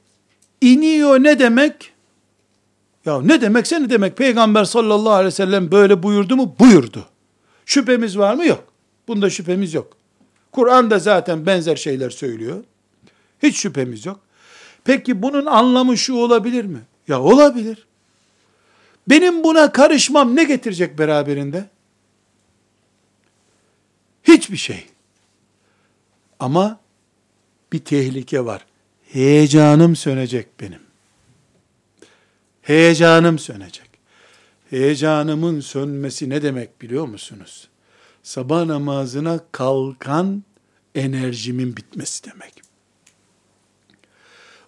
iniyor 0.62 1.23
ne 1.23 1.39
demek? 1.39 1.91
Ya 3.06 3.21
ne 3.21 3.41
demekse 3.41 3.84
ne 3.84 3.89
demek? 3.89 4.17
Peygamber 4.17 4.63
sallallahu 4.65 5.13
aleyhi 5.13 5.28
ve 5.28 5.32
sellem 5.32 5.71
böyle 5.71 6.04
buyurdu 6.04 6.36
mu? 6.36 6.56
Buyurdu. 6.60 7.06
Şüphemiz 7.65 8.17
var 8.17 8.34
mı? 8.34 8.45
Yok. 8.45 8.63
Bunda 9.08 9.30
şüphemiz 9.30 9.73
yok. 9.73 9.97
Kur'an 10.52 10.91
da 10.91 11.00
zaten 11.00 11.45
benzer 11.45 11.76
şeyler 11.76 12.10
söylüyor. 12.10 12.63
Hiç 13.43 13.58
şüphemiz 13.58 14.06
yok. 14.06 14.19
Peki 14.84 15.21
bunun 15.21 15.45
anlamı 15.45 15.97
şu 15.97 16.15
olabilir 16.15 16.65
mi? 16.65 16.80
Ya 17.08 17.21
olabilir. 17.21 17.88
Benim 19.08 19.43
buna 19.43 19.72
karışmam 19.72 20.36
ne 20.36 20.43
getirecek 20.43 21.00
beraberinde? 21.00 21.70
Hiçbir 24.24 24.58
şey. 24.58 24.86
Ama 26.39 26.80
bir 27.74 27.80
tehlike 27.80 28.46
var. 28.46 28.65
Heyecanım 29.12 29.96
sönecek 29.96 30.60
benim. 30.60 30.82
Heyecanım 32.62 33.39
sönecek. 33.39 33.89
Heyecanımın 34.70 35.60
sönmesi 35.60 36.30
ne 36.30 36.41
demek 36.41 36.82
biliyor 36.82 37.06
musunuz? 37.06 37.67
Sabah 38.24 38.65
namazına 38.65 39.39
kalkan 39.52 40.43
enerjimin 40.96 41.78
bitmesi 41.78 42.24
demek. 42.24 42.54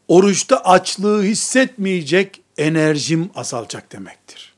Oruçta 0.07 0.57
açlığı 0.57 1.23
hissetmeyecek 1.23 2.41
enerjim 2.59 3.29
azalacak 3.35 3.91
demektir. 3.91 4.53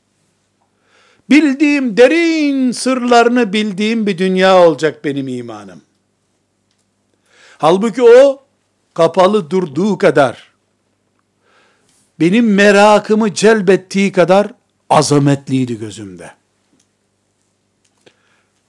Bildiğim 1.30 1.96
derin 1.96 2.72
sırlarını 2.72 3.52
bildiğim 3.52 4.06
bir 4.06 4.18
dünya 4.18 4.66
olacak 4.66 5.04
benim 5.04 5.28
imanım. 5.28 5.82
Halbuki 7.58 8.02
o 8.02 8.42
kapalı 8.94 9.50
durduğu 9.50 9.98
kadar 9.98 10.52
benim 12.20 12.54
merakımı 12.54 13.34
celbettiği 13.34 14.12
kadar 14.12 14.54
azametliydi 14.90 15.78
gözümde. 15.78 16.30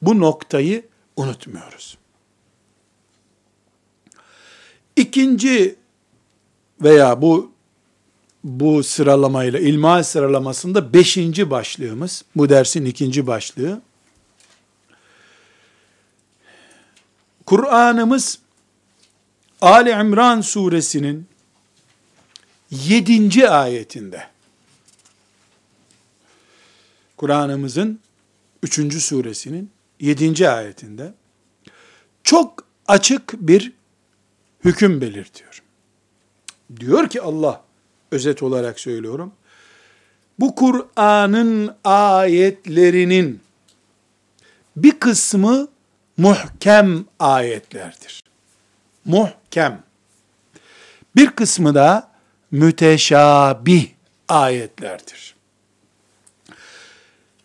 Bu 0.01 0.19
noktayı 0.19 0.85
unutmuyoruz. 1.15 1.97
İkinci 4.95 5.75
veya 6.81 7.21
bu 7.21 7.52
bu 8.43 8.83
sıralamayla 8.83 9.59
ilmihal 9.59 10.03
sıralamasında 10.03 10.93
beşinci 10.93 11.49
başlığımız, 11.51 12.25
bu 12.35 12.49
dersin 12.49 12.85
ikinci 12.85 13.27
başlığı. 13.27 13.81
Kur'an'ımız 17.45 18.39
Ali 19.61 19.89
İmran 19.89 20.41
suresinin 20.41 21.27
yedinci 22.71 23.49
ayetinde 23.49 24.27
Kur'an'ımızın 27.17 27.99
üçüncü 28.63 29.01
suresinin 29.01 29.71
yedinci 29.99 30.49
ayetinde 30.49 31.13
çok 32.23 32.65
açık 32.87 33.33
bir 33.33 33.71
hüküm 34.65 35.01
belirtiyor. 35.01 35.63
Diyor 36.79 37.09
ki 37.09 37.21
Allah, 37.21 37.63
özet 38.13 38.43
olarak 38.43 38.79
söylüyorum, 38.79 39.31
bu 40.39 40.55
Kur'an'ın 40.55 41.75
ayetlerinin 41.83 43.41
bir 44.75 44.91
kısmı 44.91 45.67
muhkem 46.17 47.05
ayetlerdir. 47.19 48.23
Muhkem. 49.05 49.83
Bir 51.15 51.27
kısmı 51.27 51.75
da 51.75 52.11
müteşabih 52.51 53.87
ayetlerdir. 54.27 55.35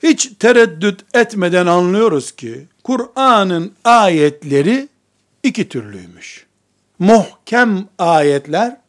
Hiç 0.02 0.30
tereddüt 0.38 1.16
etmeden 1.16 1.66
anlıyoruz 1.66 2.32
ki 2.32 2.66
Kur'an'ın 2.84 3.72
ayetleri 3.84 4.88
iki 5.42 5.68
türlüymüş. 5.68 6.46
Muhkem 6.98 7.88
ayetler, 7.98 8.80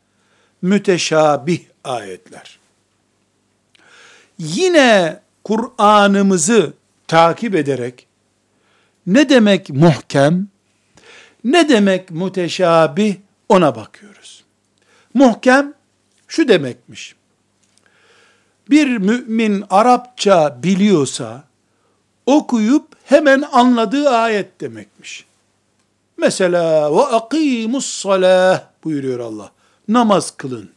müteşabih 0.61 1.59
ayetler. 1.83 2.59
Yine 4.37 5.19
Kur'an'ımızı 5.43 6.73
takip 7.07 7.55
ederek 7.55 8.07
ne 9.07 9.29
demek 9.29 9.69
muhkem, 9.69 10.47
ne 11.43 11.69
demek 11.69 12.11
müteşabih 12.11 13.15
ona 13.49 13.75
bakıyoruz. 13.75 14.43
Muhkem 15.13 15.73
şu 16.27 16.47
demekmiş. 16.47 17.15
Bir 18.69 18.97
mümin 18.97 19.63
Arapça 19.69 20.63
biliyorsa 20.63 21.43
okuyup 22.25 22.87
hemen 23.05 23.41
anladığı 23.51 24.09
ayet 24.09 24.61
demekmiş. 24.61 25.25
Mesela 26.17 26.95
ve 26.95 27.01
akimus 27.01 27.85
salah 27.85 28.63
buyuruyor 28.83 29.19
Allah. 29.19 29.51
Namaz 29.87 30.37
kılın. 30.37 30.69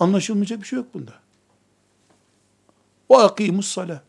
Anlaşılmayacak 0.00 0.60
bir 0.60 0.66
şey 0.66 0.76
yok 0.76 0.94
bunda. 0.94 1.12
Ve 3.10 3.16
akimus 3.16 3.68
salah. 3.68 4.00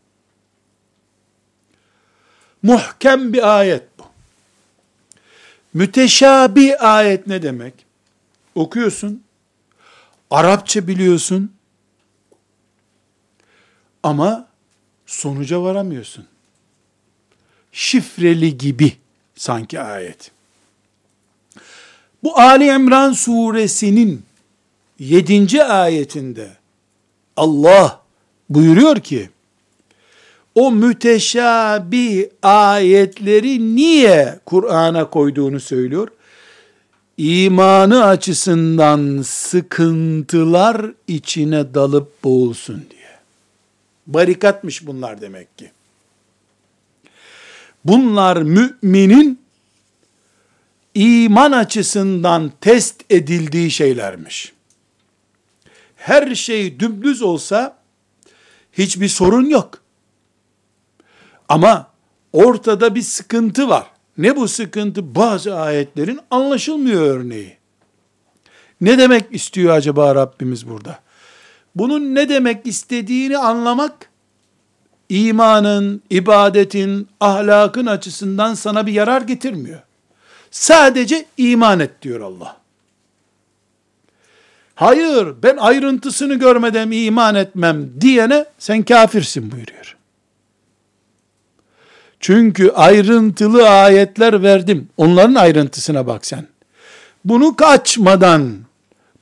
Muhkem 2.62 3.32
bir 3.32 3.58
ayet 3.58 3.98
bu. 3.98 4.02
Müteşabi 5.74 6.76
ayet 6.76 7.26
ne 7.26 7.42
demek? 7.42 7.74
Okuyorsun, 8.54 9.22
Arapça 10.30 10.86
biliyorsun 10.86 11.52
ama 14.02 14.48
sonuca 15.06 15.62
varamıyorsun. 15.62 16.26
Şifreli 17.72 18.58
gibi 18.58 18.96
sanki 19.34 19.80
ayet. 19.80 20.30
Bu 22.22 22.38
Ali 22.38 22.66
İmran 22.66 23.12
suresinin 23.12 24.24
7. 25.02 25.62
ayetinde 25.64 26.50
Allah 27.36 28.00
buyuruyor 28.50 29.00
ki 29.00 29.30
o 30.54 30.72
müteşabih 30.72 32.24
ayetleri 32.42 33.76
niye 33.76 34.40
Kur'an'a 34.46 35.10
koyduğunu 35.10 35.60
söylüyor 35.60 36.08
imanı 37.16 38.04
açısından 38.04 39.22
sıkıntılar 39.22 40.92
içine 41.08 41.74
dalıp 41.74 42.24
boğulsun 42.24 42.86
diye. 42.90 43.10
Barikatmış 44.06 44.86
bunlar 44.86 45.20
demek 45.20 45.58
ki. 45.58 45.70
Bunlar 47.84 48.36
müminin 48.36 49.40
iman 50.94 51.52
açısından 51.52 52.52
test 52.60 53.04
edildiği 53.10 53.70
şeylermiş. 53.70 54.52
Her 56.02 56.34
şey 56.34 56.80
dümdüz 56.80 57.22
olsa 57.22 57.76
hiçbir 58.72 59.08
sorun 59.08 59.44
yok. 59.44 59.78
Ama 61.48 61.90
ortada 62.32 62.94
bir 62.94 63.02
sıkıntı 63.02 63.68
var. 63.68 63.86
Ne 64.18 64.36
bu 64.36 64.48
sıkıntı? 64.48 65.14
Bazı 65.14 65.56
ayetlerin 65.56 66.20
anlaşılmıyor 66.30 67.02
örneği. 67.02 67.56
Ne 68.80 68.98
demek 68.98 69.24
istiyor 69.30 69.74
acaba 69.74 70.14
Rabbimiz 70.14 70.68
burada? 70.68 70.98
Bunun 71.74 72.14
ne 72.14 72.28
demek 72.28 72.66
istediğini 72.66 73.38
anlamak 73.38 74.10
imanın, 75.08 76.02
ibadetin, 76.10 77.08
ahlakın 77.20 77.86
açısından 77.86 78.54
sana 78.54 78.86
bir 78.86 78.92
yarar 78.92 79.22
getirmiyor. 79.22 79.80
Sadece 80.50 81.26
iman 81.36 81.80
et 81.80 82.02
diyor 82.02 82.20
Allah. 82.20 82.61
Hayır 84.74 85.34
ben 85.42 85.56
ayrıntısını 85.56 86.34
görmeden 86.34 86.90
iman 86.90 87.34
etmem 87.34 87.90
diyene 88.00 88.44
sen 88.58 88.82
kafirsin 88.82 89.52
buyuruyor. 89.52 89.96
Çünkü 92.20 92.70
ayrıntılı 92.70 93.68
ayetler 93.68 94.42
verdim. 94.42 94.88
Onların 94.96 95.34
ayrıntısına 95.34 96.06
bak 96.06 96.26
sen. 96.26 96.46
Bunu 97.24 97.56
kaçmadan, 97.56 98.52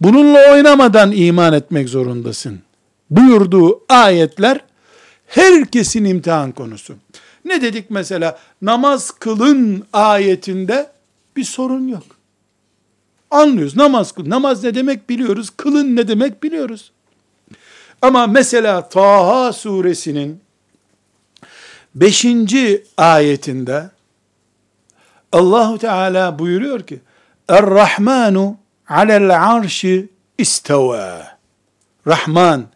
bununla 0.00 0.52
oynamadan 0.52 1.12
iman 1.12 1.52
etmek 1.52 1.88
zorundasın. 1.88 2.60
Buyurduğu 3.10 3.84
ayetler 3.88 4.60
herkesin 5.26 6.04
imtihan 6.04 6.52
konusu. 6.52 6.94
Ne 7.44 7.62
dedik 7.62 7.90
mesela? 7.90 8.38
Namaz 8.62 9.10
kılın 9.10 9.84
ayetinde 9.92 10.90
bir 11.36 11.44
sorun 11.44 11.88
yok. 11.88 12.19
Anlıyoruz. 13.30 13.76
Namaz 13.76 14.12
kıl. 14.12 14.30
Namaz 14.30 14.64
ne 14.64 14.74
demek 14.74 15.10
biliyoruz. 15.10 15.50
Kılın 15.56 15.96
ne 15.96 16.08
demek 16.08 16.42
biliyoruz. 16.42 16.92
Ama 18.02 18.26
mesela 18.26 18.88
Taha 18.88 19.52
suresinin 19.52 20.40
5. 21.94 22.26
ayetinde 22.96 23.90
Allahu 25.32 25.78
Teala 25.78 26.38
buyuruyor 26.38 26.80
ki 26.86 27.00
Er-Rahmanu 27.48 28.56
alel 28.88 29.52
arşi 29.52 30.08
isteva. 30.38 31.38
Rahman 32.06 32.66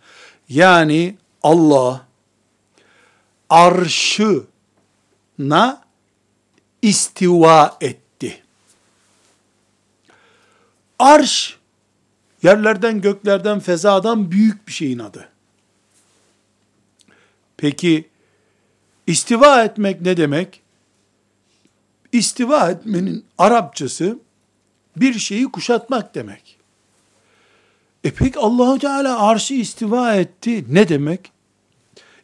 yani 0.48 1.16
Allah 1.42 2.00
arşına 3.50 4.50
istiva 6.82 7.76
etti. 7.80 8.03
Arş 10.98 11.58
yerlerden 12.42 13.00
göklerden 13.00 13.60
fezadan 13.60 14.30
büyük 14.30 14.68
bir 14.68 14.72
şeyin 14.72 14.98
adı. 14.98 15.28
Peki 17.56 18.08
istiva 19.06 19.64
etmek 19.64 20.00
ne 20.00 20.16
demek? 20.16 20.62
İstiva 22.12 22.70
etmenin 22.70 23.24
Arapçası 23.38 24.18
bir 24.96 25.14
şeyi 25.14 25.44
kuşatmak 25.44 26.14
demek. 26.14 26.58
E 28.04 28.10
peki 28.10 28.38
Allahu 28.38 28.78
Teala 28.78 29.26
arşı 29.26 29.54
istiva 29.54 30.14
etti 30.14 30.64
ne 30.68 30.88
demek? 30.88 31.32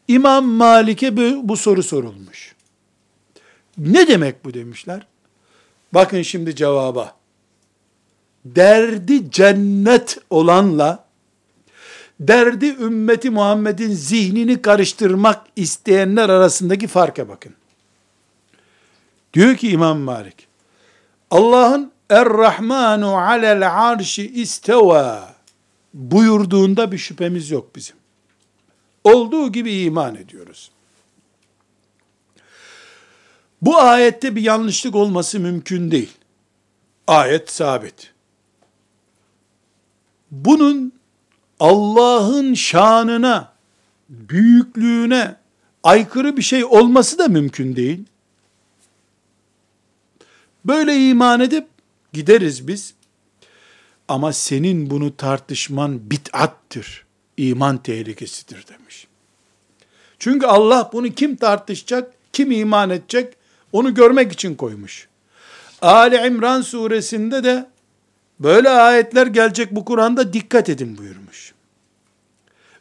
İmam 0.09 0.45
Malik'e 0.47 1.16
bu, 1.16 1.49
bu 1.49 1.57
soru 1.57 1.83
sorulmuş. 1.83 2.55
Ne 3.79 4.09
demek 4.09 4.45
bu 4.45 4.55
demişler? 4.55 5.07
Bakın 5.95 6.23
şimdi 6.23 6.57
cevaba. 6.57 7.20
Derdi 8.45 9.30
cennet 9.30 10.18
olanla 10.30 11.05
derdi 12.20 12.66
ümmeti 12.66 13.30
Muhammed'in 13.30 13.93
zihnini 13.93 14.62
karıştırmak 14.62 15.47
isteyenler 15.57 16.28
arasındaki 16.28 16.86
farka 16.86 17.28
bakın. 17.28 17.55
Diyor 19.34 19.57
ki 19.57 19.70
İmam 19.70 19.99
Malik, 19.99 20.47
Allah'ın 21.30 21.93
Er-Rahmanu 22.11 23.16
alel 23.16 23.88
arşi 23.91 24.28
isteva 24.28 25.34
buyurduğunda 25.95 26.93
bir 26.93 26.99
şüphemiz 26.99 27.51
yok 27.51 27.76
bizim. 27.76 27.97
Olduğu 29.05 29.53
gibi 29.53 29.72
iman 29.72 30.14
ediyoruz. 30.14 30.70
Bu 33.62 33.78
ayette 33.78 34.36
bir 34.36 34.43
yanlışlık 34.43 34.95
olması 34.95 35.41
mümkün 35.41 35.91
değil. 35.91 36.12
Ayet 37.07 37.51
sabit. 37.51 38.12
Bunun 40.31 40.93
Allah'ın 41.61 42.55
şanına, 42.55 43.53
büyüklüğüne 44.09 45.37
aykırı 45.83 46.37
bir 46.37 46.43
şey 46.43 46.64
olması 46.64 47.18
da 47.18 47.28
mümkün 47.28 47.76
değil. 47.76 48.05
Böyle 50.64 51.09
iman 51.09 51.41
edip 51.41 51.66
gideriz 52.12 52.68
biz. 52.68 52.95
Ama 54.09 54.33
senin 54.33 54.91
bunu 54.91 55.16
tartışman 55.16 56.11
bid'attır. 56.11 57.05
İman 57.37 57.78
tehlikesidir 57.78 58.66
demiş. 58.66 59.07
Çünkü 60.18 60.47
Allah 60.47 60.91
bunu 60.93 61.09
kim 61.09 61.37
tartışacak, 61.37 62.14
kim 62.33 62.51
iman 62.51 62.91
edecek 62.91 63.35
onu 63.72 63.95
görmek 63.95 64.33
için 64.33 64.55
koymuş. 64.55 65.09
Ali 65.83 66.26
İmran 66.26 66.62
suresinde 66.62 67.45
de 67.45 67.66
böyle 68.41 68.68
ayetler 68.68 69.26
gelecek 69.26 69.74
bu 69.74 69.84
Kur'an'da 69.84 70.32
dikkat 70.32 70.68
edin 70.68 70.99
buyurmuş. 70.99 71.53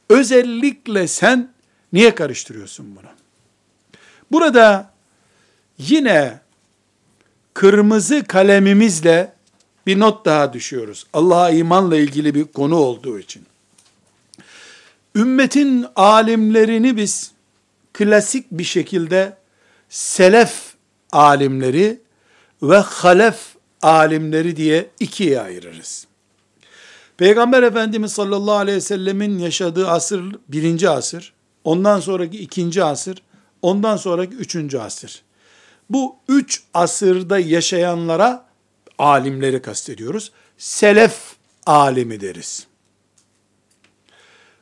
Özellikle 0.09 1.07
sen 1.07 1.51
niye 1.93 2.15
karıştırıyorsun 2.15 2.95
bunu? 2.95 3.09
Burada 4.31 4.91
yine 5.77 6.39
kırmızı 7.53 8.23
kalemimizle 8.23 9.33
bir 9.87 9.99
not 9.99 10.25
daha 10.25 10.53
düşüyoruz. 10.53 11.05
Allah'a 11.13 11.49
imanla 11.49 11.97
ilgili 11.97 12.35
bir 12.35 12.43
konu 12.43 12.75
olduğu 12.75 13.19
için. 13.19 13.45
Ümmetin 15.15 15.85
alimlerini 15.95 16.97
biz 16.97 17.31
klasik 17.93 18.51
bir 18.51 18.63
şekilde 18.63 19.37
selef 19.89 20.73
alimleri 21.11 21.99
ve 22.61 22.77
halef 22.77 23.48
alimleri 23.81 24.55
diye 24.55 24.89
ikiye 24.99 25.41
ayırırız. 25.41 26.07
Peygamber 27.17 27.63
Efendimiz 27.63 28.11
sallallahu 28.11 28.55
aleyhi 28.55 28.77
ve 28.77 28.81
sellemin 28.81 29.39
yaşadığı 29.39 29.87
asır 29.87 30.23
birinci 30.47 30.89
asır, 30.89 31.33
ondan 31.63 31.99
sonraki 31.99 32.37
ikinci 32.37 32.83
asır, 32.83 33.21
ondan 33.61 33.97
sonraki 33.97 34.35
üçüncü 34.35 34.77
asır. 34.77 35.21
Bu 35.89 36.15
üç 36.27 36.63
asırda 36.73 37.39
yaşayanlara 37.39 38.45
alimleri 38.97 39.61
kastediyoruz. 39.61 40.31
Selef 40.57 41.35
alimi 41.65 42.21
deriz. 42.21 42.67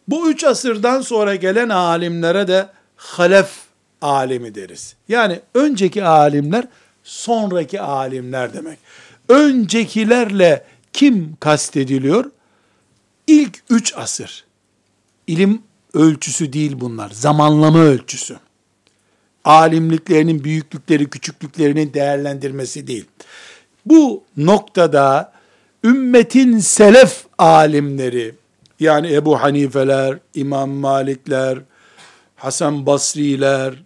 Bu 0.08 0.32
üç 0.32 0.44
asırdan 0.44 1.02
sonra 1.02 1.36
gelen 1.36 1.70
alimlere 1.70 2.48
de 2.48 2.70
halef 2.96 3.52
alimi 4.02 4.56
deriz. 4.56 4.96
Yani 5.08 5.40
önceki 5.54 6.04
alimler 6.04 6.68
sonraki 7.04 7.82
alimler 7.82 8.54
demek. 8.54 8.80
Öncekilerle 9.30 10.66
kim 10.94 11.38
kastediliyor? 11.40 12.32
İlk 13.28 13.64
üç 13.70 13.94
asır. 13.98 14.46
İlim 15.28 15.62
ölçüsü 15.94 16.54
değil 16.54 16.76
bunlar. 16.80 17.10
Zamanlama 17.10 17.80
ölçüsü. 17.80 18.38
Alimliklerinin 19.46 20.44
büyüklükleri, 20.44 21.10
küçüklüklerini 21.10 21.94
değerlendirmesi 21.94 22.88
değil. 22.88 23.06
Bu 23.86 24.24
noktada 24.38 25.34
ümmetin 25.84 26.60
selef 26.60 27.26
alimleri, 27.38 28.36
yani 28.80 29.14
Ebu 29.14 29.42
Hanifeler, 29.42 30.18
İmam 30.34 30.70
Malikler, 30.70 31.60
Hasan 32.36 32.86
Basriler 32.86 33.84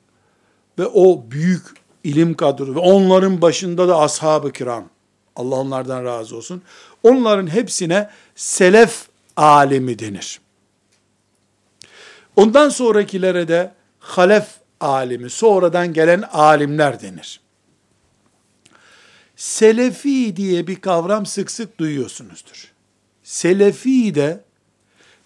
ve 0.79 0.87
o 0.87 1.23
büyük 1.31 1.63
ilim 2.03 2.33
kadrosu 2.33 2.75
ve 2.75 2.79
onların 2.79 3.41
başında 3.41 3.87
da 3.87 3.99
ashab-ı 3.99 4.51
kiram. 4.51 4.89
Allah 5.35 5.55
onlardan 5.55 6.05
razı 6.05 6.37
olsun. 6.37 6.61
Onların 7.03 7.47
hepsine 7.47 8.09
selef 8.35 9.07
alemi 9.37 9.99
denir. 9.99 10.41
Ondan 12.35 12.69
sonrakilere 12.69 13.47
de 13.47 13.73
halef 13.99 14.47
alimi, 14.79 15.29
sonradan 15.29 15.93
gelen 15.93 16.21
alimler 16.21 17.01
denir. 17.01 17.39
Selefi 19.35 20.35
diye 20.35 20.67
bir 20.67 20.75
kavram 20.75 21.25
sık 21.25 21.51
sık 21.51 21.79
duyuyorsunuzdur. 21.79 22.71
Selefi 23.23 24.15
de 24.15 24.43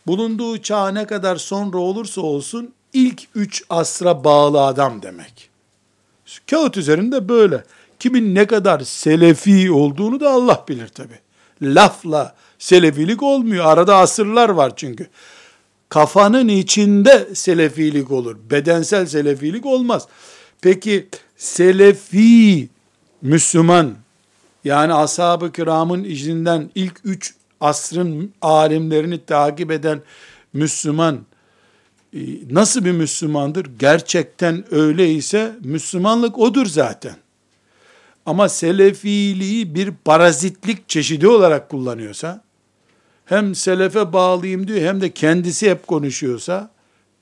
bulunduğu 0.07 0.61
çağ 0.61 0.91
ne 0.91 1.07
kadar 1.07 1.35
sonra 1.35 1.77
olursa 1.77 2.21
olsun 2.21 2.73
ilk 2.93 3.23
üç 3.35 3.63
asra 3.69 4.23
bağlı 4.23 4.61
adam 4.61 5.01
demek. 5.01 5.49
Kağıt 6.49 6.77
üzerinde 6.77 7.29
böyle. 7.29 7.63
Kimin 8.05 8.35
ne 8.35 8.45
kadar 8.47 8.79
selefi 8.79 9.71
olduğunu 9.71 10.19
da 10.19 10.29
Allah 10.31 10.65
bilir 10.67 10.87
tabi. 10.87 11.13
Lafla 11.61 12.35
selefilik 12.59 13.23
olmuyor. 13.23 13.65
Arada 13.65 13.97
asırlar 13.97 14.49
var 14.49 14.73
çünkü. 14.75 15.07
Kafanın 15.89 16.47
içinde 16.47 17.27
selefilik 17.35 18.11
olur. 18.11 18.37
Bedensel 18.49 19.05
selefilik 19.05 19.65
olmaz. 19.65 20.07
Peki 20.61 21.07
selefi 21.37 22.69
Müslüman 23.21 23.95
yani 24.63 24.93
ashab-ı 24.93 25.51
kiramın 25.51 26.03
izinden 26.03 26.69
ilk 26.75 27.01
üç 27.03 27.33
asrın 27.61 28.33
alimlerini 28.41 29.25
takip 29.25 29.71
eden 29.71 30.01
Müslüman 30.53 31.19
e, 32.13 32.19
nasıl 32.51 32.85
bir 32.85 32.91
Müslümandır? 32.91 33.67
Gerçekten 33.79 34.73
öyleyse 34.73 35.55
Müslümanlık 35.63 36.39
odur 36.39 36.65
zaten. 36.65 37.24
Ama 38.25 38.49
selefiliği 38.49 39.75
bir 39.75 39.91
parazitlik 39.91 40.89
çeşidi 40.89 41.27
olarak 41.27 41.69
kullanıyorsa, 41.69 42.43
hem 43.25 43.55
selefe 43.55 44.13
bağlıyım 44.13 44.67
diyor 44.67 44.81
hem 44.81 45.01
de 45.01 45.11
kendisi 45.11 45.69
hep 45.69 45.87
konuşuyorsa, 45.87 46.71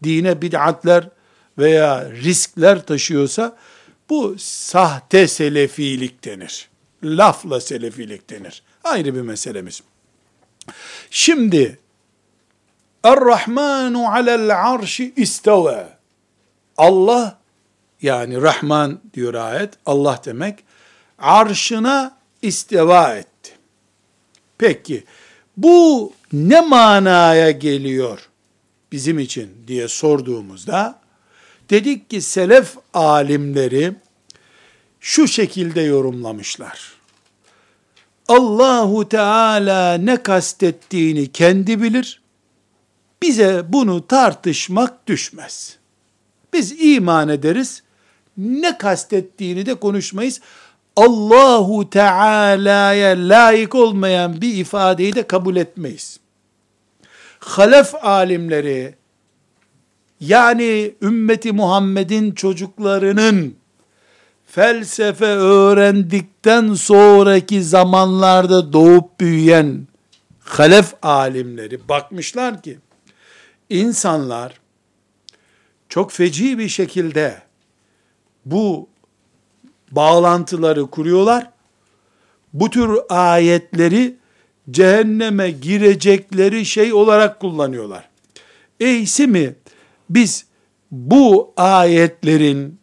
dine 0.04 0.42
bid'atler 0.42 1.10
veya 1.58 2.12
riskler 2.12 2.86
taşıyorsa, 2.86 3.58
bu 4.10 4.36
sahte 4.38 5.28
selefilik 5.28 6.26
denir. 6.26 6.70
Lafla 7.04 7.62
selefilik 7.62 8.30
denir. 8.30 8.64
Ayrı 8.84 9.16
bir 9.16 9.22
meselemiz. 9.22 9.82
Şimdi 11.10 11.80
Er-Rahmanu 13.04 14.08
alel 14.08 14.70
arşi 14.70 15.14
isteve. 15.16 15.88
Allah 16.78 17.40
yani 18.02 18.42
Rahman 18.42 19.00
diyor 19.14 19.34
ayet. 19.34 19.74
Allah 19.86 20.22
demek 20.26 20.64
arşına 21.24 22.18
istiva 22.42 23.16
etti. 23.16 23.52
Peki 24.58 25.04
bu 25.58 26.14
ne 26.34 26.62
manaya 26.62 27.52
geliyor 27.52 28.30
bizim 28.92 29.20
için 29.20 29.50
diye 29.68 29.88
sorduğumuzda 29.88 31.00
dedik 31.70 32.10
ki 32.10 32.22
selef 32.22 32.78
alimleri 32.94 33.94
şu 35.00 35.28
şekilde 35.28 35.82
yorumlamışlar. 35.82 36.94
Allahu 38.28 39.10
Teala 39.10 39.94
ne 39.94 40.24
kastettiğini 40.24 41.32
kendi 41.32 41.82
bilir. 41.82 42.22
Bize 43.22 43.64
bunu 43.68 44.08
tartışmak 44.08 45.08
düşmez. 45.08 45.78
Biz 46.54 46.76
iman 46.80 47.30
ederiz. 47.30 47.84
Ne 48.38 48.78
kastettiğini 48.78 49.66
de 49.66 49.76
konuşmayız. 49.76 50.42
Allahu 50.96 51.90
Teala'ya 51.90 53.30
layık 53.30 53.76
olmayan 53.76 54.42
bir 54.42 54.54
ifadeyi 54.56 55.16
de 55.16 55.28
kabul 55.28 55.56
etmeyiz. 55.56 56.20
Halef 57.40 57.96
alimleri 58.06 58.96
yani 60.20 60.96
ümmeti 61.02 61.52
Muhammed'in 61.52 62.32
çocuklarının 62.32 63.56
felsefe 64.46 65.26
öğrendikten 65.26 66.74
sonraki 66.74 67.64
zamanlarda 67.64 68.74
doğup 68.74 69.20
büyüyen 69.20 69.88
halef 70.40 70.94
alimleri 71.02 71.90
bakmışlar 71.90 72.62
ki 72.62 72.80
insanlar 73.70 74.60
çok 75.90 76.12
feci 76.12 76.58
bir 76.58 76.70
şekilde 76.70 77.42
bu 78.46 78.90
bağlantıları 79.96 80.88
kuruyorlar. 80.88 81.50
Bu 82.54 82.70
tür 82.70 82.90
ayetleri 83.10 84.16
cehenneme 84.72 85.52
girecekleri 85.52 86.66
şey 86.66 86.94
olarak 86.94 87.40
kullanıyorlar. 87.40 88.10
Eysi 88.80 89.28
mi 89.28 89.56
biz 90.10 90.46
bu 90.92 91.54
ayetlerin 91.58 92.80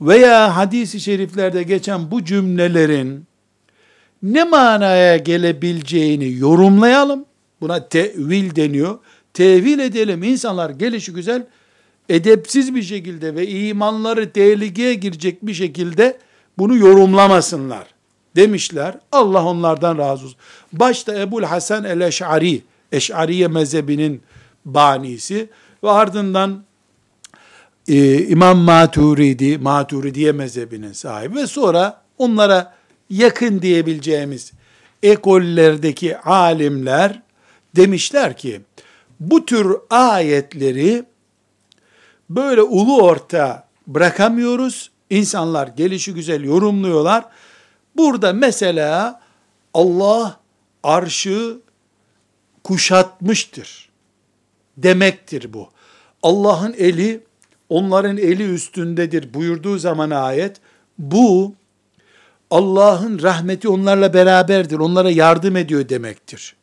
veya 0.00 0.56
hadisi 0.56 1.00
şeriflerde 1.00 1.62
geçen 1.62 2.10
bu 2.10 2.24
cümlelerin 2.24 3.24
ne 4.22 4.44
manaya 4.44 5.16
gelebileceğini 5.16 6.32
yorumlayalım. 6.32 7.24
Buna 7.60 7.88
tevil 7.88 8.56
deniyor. 8.56 8.98
Tevil 9.34 9.78
edelim. 9.78 10.22
İnsanlar 10.22 10.70
gelişi 10.70 11.12
güzel 11.12 11.46
edepsiz 12.08 12.74
bir 12.74 12.82
şekilde 12.82 13.34
ve 13.34 13.48
imanları 13.48 14.32
tehlikeye 14.32 14.94
girecek 14.94 15.46
bir 15.46 15.54
şekilde 15.54 16.18
bunu 16.58 16.76
yorumlamasınlar 16.76 17.86
demişler. 18.36 18.94
Allah 19.12 19.44
onlardan 19.44 19.98
razı 19.98 20.24
olsun. 20.24 20.38
Başta 20.72 21.20
Ebul 21.20 21.42
Hasan 21.42 21.84
el-Eş'ari, 21.84 22.62
Eş'ariye 22.92 23.48
mezhebinin 23.48 24.22
banisi 24.64 25.48
ve 25.84 25.90
ardından 25.90 26.64
e, 27.88 28.26
İmam 28.26 28.58
Maturidi, 28.58 29.58
Maturidiye 29.58 30.32
mezhebinin 30.32 30.92
sahibi 30.92 31.34
ve 31.36 31.46
sonra 31.46 32.02
onlara 32.18 32.74
yakın 33.10 33.62
diyebileceğimiz 33.62 34.52
ekollerdeki 35.02 36.18
alimler 36.18 37.22
demişler 37.76 38.36
ki 38.36 38.60
bu 39.20 39.46
tür 39.46 39.76
ayetleri 39.90 41.04
böyle 42.30 42.62
ulu 42.62 43.02
orta 43.02 43.68
bırakamıyoruz. 43.86 44.91
İnsanlar 45.12 45.66
gelişi 45.66 46.14
güzel 46.14 46.44
yorumluyorlar. 46.44 47.24
Burada 47.96 48.32
mesela 48.32 49.20
Allah 49.74 50.40
arşı 50.82 51.58
kuşatmıştır 52.64 53.88
demektir 54.76 55.52
bu. 55.52 55.68
Allah'ın 56.22 56.74
eli 56.78 57.20
onların 57.68 58.16
eli 58.16 58.54
üstündedir 58.54 59.34
buyurduğu 59.34 59.78
zaman 59.78 60.10
ayet 60.10 60.56
bu 60.98 61.54
Allah'ın 62.50 63.22
rahmeti 63.22 63.68
onlarla 63.68 64.14
beraberdir. 64.14 64.78
Onlara 64.78 65.10
yardım 65.10 65.56
ediyor 65.56 65.88
demektir. 65.88 66.56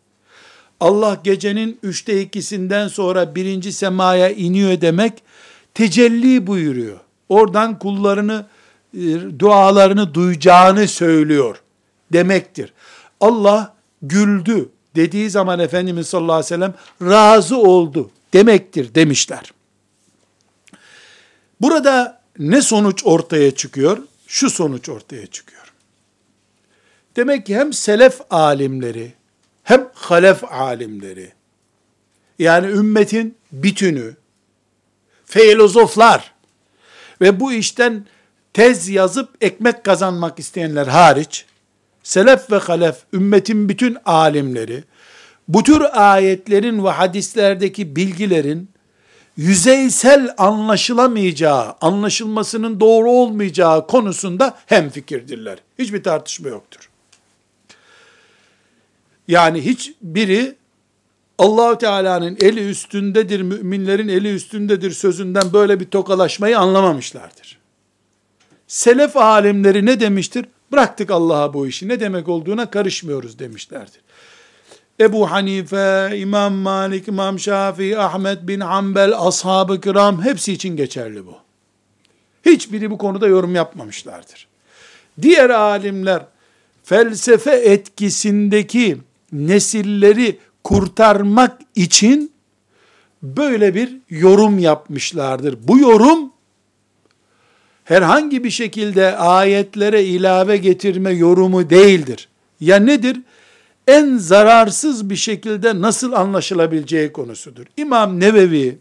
Allah 0.80 1.22
gecenin 1.24 1.80
üçte 1.84 2.22
ikisinden 2.22 2.88
sonra 2.88 3.36
birinci 3.36 3.74
semaya 3.74 4.30
iniyor 4.30 4.82
demek 4.82 5.24
tecelli 5.74 6.48
buyuruyor. 6.48 7.00
Oradan 7.30 7.80
kullarını 7.80 8.46
e, 8.94 9.00
dualarını 9.40 10.14
duyacağını 10.14 10.88
söylüyor 10.88 11.62
demektir. 12.14 12.74
Allah 13.20 13.76
güldü 14.02 14.70
dediği 14.96 15.30
zaman 15.30 15.60
Efendimiz 15.60 16.08
sallallahu 16.08 16.34
aleyhi 16.34 16.46
ve 16.46 16.56
sellem 16.56 16.74
razı 17.02 17.58
oldu 17.58 18.12
demektir 18.34 18.96
demişler. 18.96 19.52
Burada 21.62 22.22
ne 22.40 22.62
sonuç 22.62 23.02
ortaya 23.06 23.56
çıkıyor? 23.56 23.98
Şu 24.28 24.50
sonuç 24.50 24.90
ortaya 24.90 25.28
çıkıyor. 25.28 25.74
Demek 27.16 27.46
ki 27.46 27.56
hem 27.56 27.74
selef 27.74 28.22
alimleri 28.30 29.14
hem 29.64 29.90
halef 29.94 30.44
alimleri 30.44 31.32
yani 32.40 32.68
ümmetin 32.68 33.38
bütünü 33.52 34.16
filozoflar 35.26 36.34
ve 37.22 37.40
bu 37.40 37.54
işten 37.54 38.06
tez 38.54 38.90
yazıp 38.90 39.30
ekmek 39.42 39.84
kazanmak 39.84 40.40
isteyenler 40.40 40.88
hariç 40.88 41.46
selef 42.04 42.52
ve 42.52 42.58
halef 42.58 42.96
ümmetin 43.14 43.70
bütün 43.70 43.98
alimleri 44.06 44.84
bu 45.48 45.64
tür 45.64 45.82
ayetlerin 45.92 46.84
ve 46.84 46.90
hadislerdeki 46.90 47.96
bilgilerin 47.96 48.70
yüzeysel 49.38 50.34
anlaşılamayacağı, 50.38 51.76
anlaşılmasının 51.82 52.80
doğru 52.80 53.12
olmayacağı 53.12 53.88
konusunda 53.88 54.58
hem 54.66 54.90
fikirdirler. 54.90 55.60
Hiçbir 55.80 56.04
tartışma 56.04 56.50
yoktur. 56.50 56.90
Yani 59.28 59.66
hiç 59.66 59.92
biri 60.02 60.56
Allahu 61.40 61.78
Teala'nın 61.78 62.38
eli 62.42 62.70
üstündedir, 62.70 63.42
müminlerin 63.42 64.08
eli 64.08 64.34
üstündedir 64.34 64.92
sözünden 64.92 65.54
böyle 65.54 65.80
bir 65.80 65.86
tokalaşmayı 65.86 66.60
anlamamışlardır. 66.60 67.60
Selef 68.68 69.18
alimleri 69.18 69.86
ne 69.86 70.00
demiştir? 70.00 70.46
Bıraktık 70.72 71.12
Allah'a 71.12 71.54
bu 71.54 71.68
işi. 71.68 71.88
Ne 71.88 72.00
demek 72.00 72.28
olduğuna 72.28 72.70
karışmıyoruz 72.70 73.40
demişlerdir. 73.40 74.02
Ebu 75.00 75.32
Hanife, 75.32 76.12
İmam 76.16 76.54
Malik, 76.54 77.08
İmam 77.08 77.40
Şafii, 77.40 77.98
Ahmet 77.98 78.48
bin 78.48 78.60
Hanbel, 78.60 79.20
ashab-ı 79.20 79.82
kiram 79.82 80.24
hepsi 80.24 80.54
için 80.54 80.76
geçerli 80.76 81.26
bu. 81.26 81.36
Hiçbiri 82.46 82.92
bu 82.92 82.98
konuda 82.98 83.28
yorum 83.28 83.56
yapmamışlardır. 83.56 84.48
Diğer 85.22 85.50
alimler 85.50 86.26
felsefe 86.84 87.52
etkisindeki 87.52 88.98
nesilleri 89.32 90.40
kurtarmak 90.70 91.60
için 91.76 92.32
böyle 93.24 93.76
bir 93.76 93.98
yorum 94.10 94.60
yapmışlardır. 94.60 95.58
Bu 95.64 95.80
yorum 95.80 96.32
herhangi 97.84 98.44
bir 98.44 98.50
şekilde 98.50 99.18
ayetlere 99.18 100.04
ilave 100.04 100.58
getirme 100.58 101.12
yorumu 101.12 101.70
değildir. 101.70 102.28
Ya 102.60 102.76
nedir? 102.76 103.22
En 103.88 104.18
zararsız 104.18 105.10
bir 105.10 105.16
şekilde 105.16 105.82
nasıl 105.82 106.14
anlaşılabileceği 106.14 107.12
konusudur. 107.12 107.66
İmam 107.78 108.20
Nevevi 108.20 108.78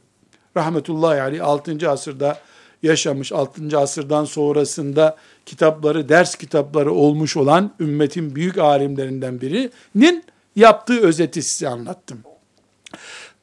rahmetullahi 0.57 1.23
aleyh 1.23 1.45
6. 1.45 1.91
asırda 1.91 2.39
yaşamış, 2.83 3.33
6. 3.33 3.79
asırdan 3.79 4.25
sonrasında 4.25 5.17
kitapları, 5.47 6.09
ders 6.09 6.35
kitapları 6.35 6.93
olmuş 6.93 7.37
olan 7.37 7.71
ümmetin 7.81 8.35
büyük 8.35 8.59
alimlerinden 8.59 9.41
birinin 9.41 10.25
yaptığı 10.59 11.01
özeti 11.01 11.43
size 11.43 11.69
anlattım. 11.69 12.23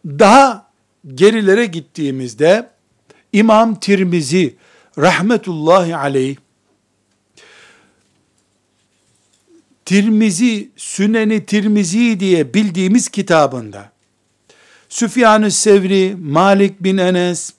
Daha 0.05 0.71
gerilere 1.13 1.65
gittiğimizde 1.65 2.69
İmam 3.33 3.79
Tirmizi 3.79 4.55
rahmetullahi 4.97 5.95
aleyh 5.95 6.35
Tirmizi, 9.85 10.69
Süneni 10.75 11.45
Tirmizi 11.45 12.19
diye 12.19 12.53
bildiğimiz 12.53 13.09
kitabında 13.09 13.91
Süfyan-ı 14.89 15.51
Sevri, 15.51 16.15
Malik 16.19 16.83
bin 16.83 16.97
Enes, 16.97 17.53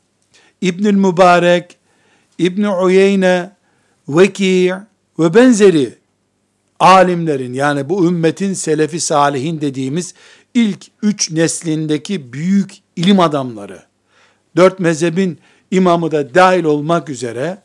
İbnül 0.61 0.95
Mübarek, 0.95 1.77
İbn 2.39 2.65
Uyeyne, 2.65 3.51
Veki 4.09 4.73
ve 5.19 5.35
benzeri 5.35 5.95
alimlerin 6.81 7.55
yani 7.55 7.89
bu 7.89 8.07
ümmetin 8.07 8.55
selefi 8.55 9.01
salihin 9.01 9.61
dediğimiz 9.61 10.14
ilk 10.55 10.87
üç 11.03 11.31
neslindeki 11.31 12.33
büyük 12.33 12.70
ilim 12.97 13.20
adamları, 13.20 13.83
dört 14.57 14.81
mezhebin 14.81 15.39
imamı 15.70 16.11
da 16.11 16.35
dahil 16.35 16.64
olmak 16.64 17.09
üzere 17.09 17.59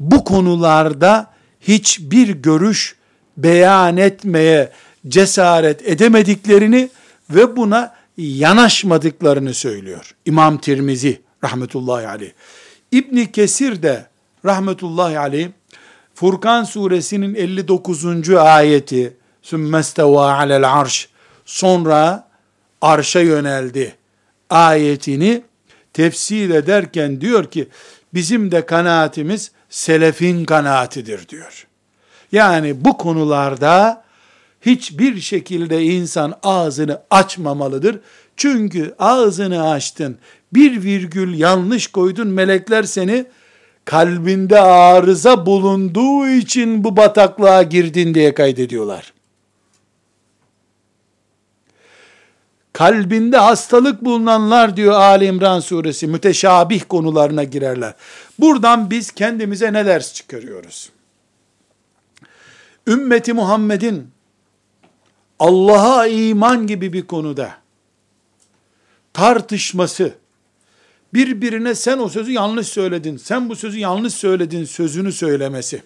bu 0.00 0.24
konularda 0.24 1.30
hiçbir 1.60 2.28
görüş 2.28 2.96
beyan 3.36 3.96
etmeye 3.96 4.72
cesaret 5.08 5.88
edemediklerini 5.88 6.90
ve 7.30 7.56
buna 7.56 7.94
yanaşmadıklarını 8.16 9.54
söylüyor. 9.54 10.14
İmam 10.26 10.58
Tirmizi 10.58 11.20
rahmetullahi 11.44 12.08
aleyh. 12.08 12.30
İbni 12.92 13.32
Kesir 13.32 13.82
de 13.82 14.06
rahmetullahi 14.44 15.18
aleyh 15.18 15.48
Furkan 16.20 16.64
suresinin 16.64 17.34
59. 17.34 18.30
ayeti 18.30 19.16
sümmesteva 19.42 20.32
alel 20.32 20.72
arş 20.72 21.08
sonra 21.44 22.28
arşa 22.80 23.20
yöneldi 23.20 23.94
ayetini 24.50 25.42
tefsir 25.92 26.50
ederken 26.50 27.20
diyor 27.20 27.50
ki 27.50 27.68
bizim 28.14 28.50
de 28.52 28.66
kanaatimiz 28.66 29.50
selefin 29.68 30.44
kanaatidir 30.44 31.28
diyor. 31.28 31.66
Yani 32.32 32.84
bu 32.84 32.96
konularda 32.96 34.04
hiçbir 34.60 35.20
şekilde 35.20 35.82
insan 35.82 36.34
ağzını 36.42 37.02
açmamalıdır. 37.10 38.00
Çünkü 38.36 38.94
ağzını 38.98 39.70
açtın, 39.70 40.18
bir 40.52 40.82
virgül 40.82 41.38
yanlış 41.38 41.86
koydun, 41.86 42.28
melekler 42.28 42.82
seni 42.82 43.26
kalbinde 43.84 44.60
arıza 44.60 45.46
bulunduğu 45.46 46.28
için 46.28 46.84
bu 46.84 46.96
bataklığa 46.96 47.62
girdin 47.62 48.14
diye 48.14 48.34
kaydediyorlar. 48.34 49.12
Kalbinde 52.72 53.36
hastalık 53.36 54.04
bulunanlar 54.04 54.76
diyor 54.76 54.92
Ali 54.92 55.24
İmran 55.24 55.60
suresi 55.60 56.06
müteşabih 56.06 56.82
konularına 56.88 57.44
girerler. 57.44 57.94
Buradan 58.38 58.90
biz 58.90 59.10
kendimize 59.10 59.72
ne 59.72 59.86
ders 59.86 60.14
çıkarıyoruz? 60.14 60.90
Ümmeti 62.86 63.32
Muhammed'in 63.32 64.10
Allah'a 65.38 66.06
iman 66.06 66.66
gibi 66.66 66.92
bir 66.92 67.06
konuda 67.06 67.52
tartışması, 69.12 70.14
birbirine 71.14 71.74
sen 71.74 71.98
o 71.98 72.08
sözü 72.08 72.32
yanlış 72.32 72.66
söyledin, 72.66 73.16
sen 73.16 73.48
bu 73.48 73.56
sözü 73.56 73.78
yanlış 73.78 74.14
söyledin 74.14 74.64
sözünü 74.64 75.12
söylemesi, 75.12 75.82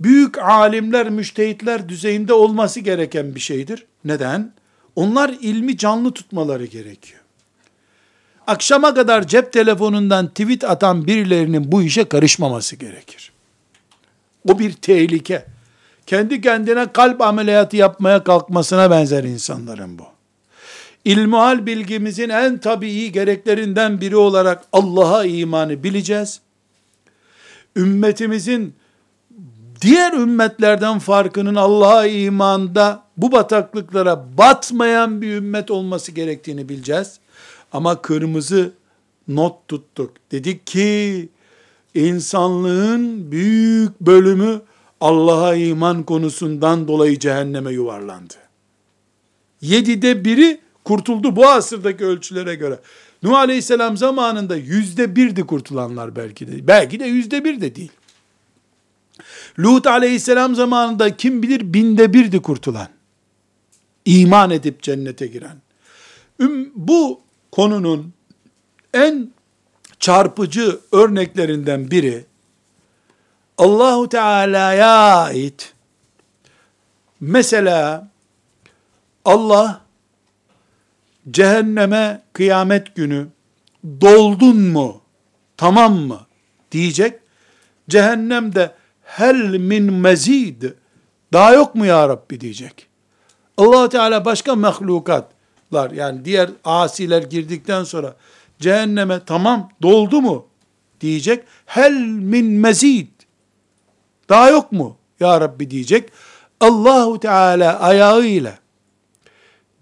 büyük 0.00 0.38
alimler, 0.38 1.10
müştehitler 1.10 1.88
düzeyinde 1.88 2.32
olması 2.32 2.80
gereken 2.80 3.34
bir 3.34 3.40
şeydir. 3.40 3.86
Neden? 4.04 4.52
Onlar 4.96 5.28
ilmi 5.40 5.78
canlı 5.78 6.12
tutmaları 6.12 6.64
gerekiyor. 6.64 7.20
Akşama 8.46 8.94
kadar 8.94 9.26
cep 9.26 9.52
telefonundan 9.52 10.28
tweet 10.28 10.64
atan 10.64 11.06
birilerinin 11.06 11.72
bu 11.72 11.82
işe 11.82 12.04
karışmaması 12.04 12.76
gerekir. 12.76 13.32
O 14.48 14.58
bir 14.58 14.72
tehlike. 14.72 15.46
Kendi 16.06 16.40
kendine 16.40 16.92
kalp 16.92 17.20
ameliyatı 17.20 17.76
yapmaya 17.76 18.24
kalkmasına 18.24 18.90
benzer 18.90 19.24
insanların 19.24 19.98
bu. 19.98 20.15
İlmuhal 21.06 21.66
bilgimizin 21.66 22.28
en 22.28 22.58
tabii 22.58 23.12
gereklerinden 23.12 24.00
biri 24.00 24.16
olarak 24.16 24.64
Allah'a 24.72 25.24
imanı 25.24 25.82
bileceğiz. 25.82 26.40
Ümmetimizin 27.76 28.74
diğer 29.80 30.12
ümmetlerden 30.12 30.98
farkının 30.98 31.54
Allah'a 31.54 32.06
imanda 32.06 33.02
bu 33.16 33.32
bataklıklara 33.32 34.38
batmayan 34.38 35.22
bir 35.22 35.34
ümmet 35.34 35.70
olması 35.70 36.12
gerektiğini 36.12 36.68
bileceğiz. 36.68 37.18
Ama 37.72 38.02
kırmızı 38.02 38.72
not 39.28 39.68
tuttuk. 39.68 40.10
Dedik 40.32 40.66
ki 40.66 41.28
insanlığın 41.94 43.32
büyük 43.32 44.00
bölümü 44.00 44.60
Allah'a 45.00 45.54
iman 45.54 46.02
konusundan 46.02 46.88
dolayı 46.88 47.18
cehenneme 47.18 47.72
yuvarlandı. 47.72 48.34
Yedide 49.60 50.24
biri 50.24 50.65
kurtuldu 50.86 51.36
bu 51.36 51.46
asırdaki 51.46 52.04
ölçülere 52.04 52.54
göre. 52.54 52.80
Nuh 53.22 53.36
Aleyhisselam 53.36 53.96
zamanında 53.96 54.56
yüzde 54.56 55.16
birdi 55.16 55.46
kurtulanlar 55.46 56.16
belki 56.16 56.48
de. 56.48 56.66
Belki 56.66 57.00
de 57.00 57.04
yüzde 57.04 57.44
bir 57.44 57.60
de 57.60 57.74
değil. 57.74 57.92
Lut 59.58 59.86
Aleyhisselam 59.86 60.54
zamanında 60.54 61.16
kim 61.16 61.42
bilir 61.42 61.74
binde 61.74 62.12
birdi 62.12 62.42
kurtulan. 62.42 62.88
İman 64.04 64.50
edip 64.50 64.82
cennete 64.82 65.26
giren. 65.26 65.56
Bu 66.74 67.20
konunun 67.52 68.12
en 68.94 69.30
çarpıcı 70.00 70.80
örneklerinden 70.92 71.90
biri 71.90 72.24
Allahu 73.58 74.08
Teala'ya 74.08 75.16
ait 75.16 75.74
mesela 77.20 78.10
Allah 79.24 79.85
cehenneme 81.30 82.22
kıyamet 82.32 82.94
günü 82.94 83.26
doldun 84.00 84.56
mu 84.56 85.00
tamam 85.56 85.94
mı 85.96 86.20
diyecek 86.72 87.20
cehennemde 87.88 88.72
hel 89.02 89.58
min 89.58 89.92
mezid 89.92 90.62
daha 91.32 91.52
yok 91.52 91.74
mu 91.74 91.86
ya 91.86 92.08
Rabbi 92.08 92.40
diyecek. 92.40 92.86
allah 93.56 93.88
Teala 93.88 94.24
başka 94.24 94.54
mahlukatlar 94.54 95.90
yani 95.90 96.24
diğer 96.24 96.50
asiler 96.64 97.22
girdikten 97.22 97.84
sonra 97.84 98.16
cehenneme 98.60 99.20
tamam 99.26 99.70
doldu 99.82 100.22
mu 100.22 100.46
diyecek. 101.00 101.44
Hel 101.66 101.92
min 102.02 102.46
mezid 102.46 103.08
daha 104.28 104.50
yok 104.50 104.72
mu 104.72 104.96
ya 105.20 105.40
Rabbi 105.40 105.70
diyecek. 105.70 106.10
Allahu 106.60 107.20
Teala 107.20 107.80
ayağıyla 107.80 108.58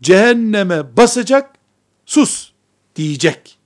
cehenneme 0.04 0.96
basacak, 0.96 1.50
sus 2.06 2.50
diyecek. 2.96 3.58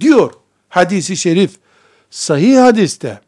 Diyor 0.00 0.32
hadisi 0.68 1.16
şerif, 1.16 1.50
sahih 2.10 2.60
hadiste. 2.60 3.20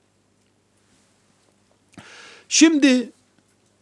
Şimdi 2.49 3.11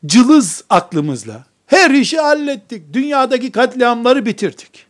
cılız 0.06 0.64
aklımızla 0.70 1.44
her 1.66 1.90
işi 1.90 2.20
hallettik. 2.20 2.92
Dünyadaki 2.92 3.52
katliamları 3.52 4.26
bitirdik. 4.26 4.86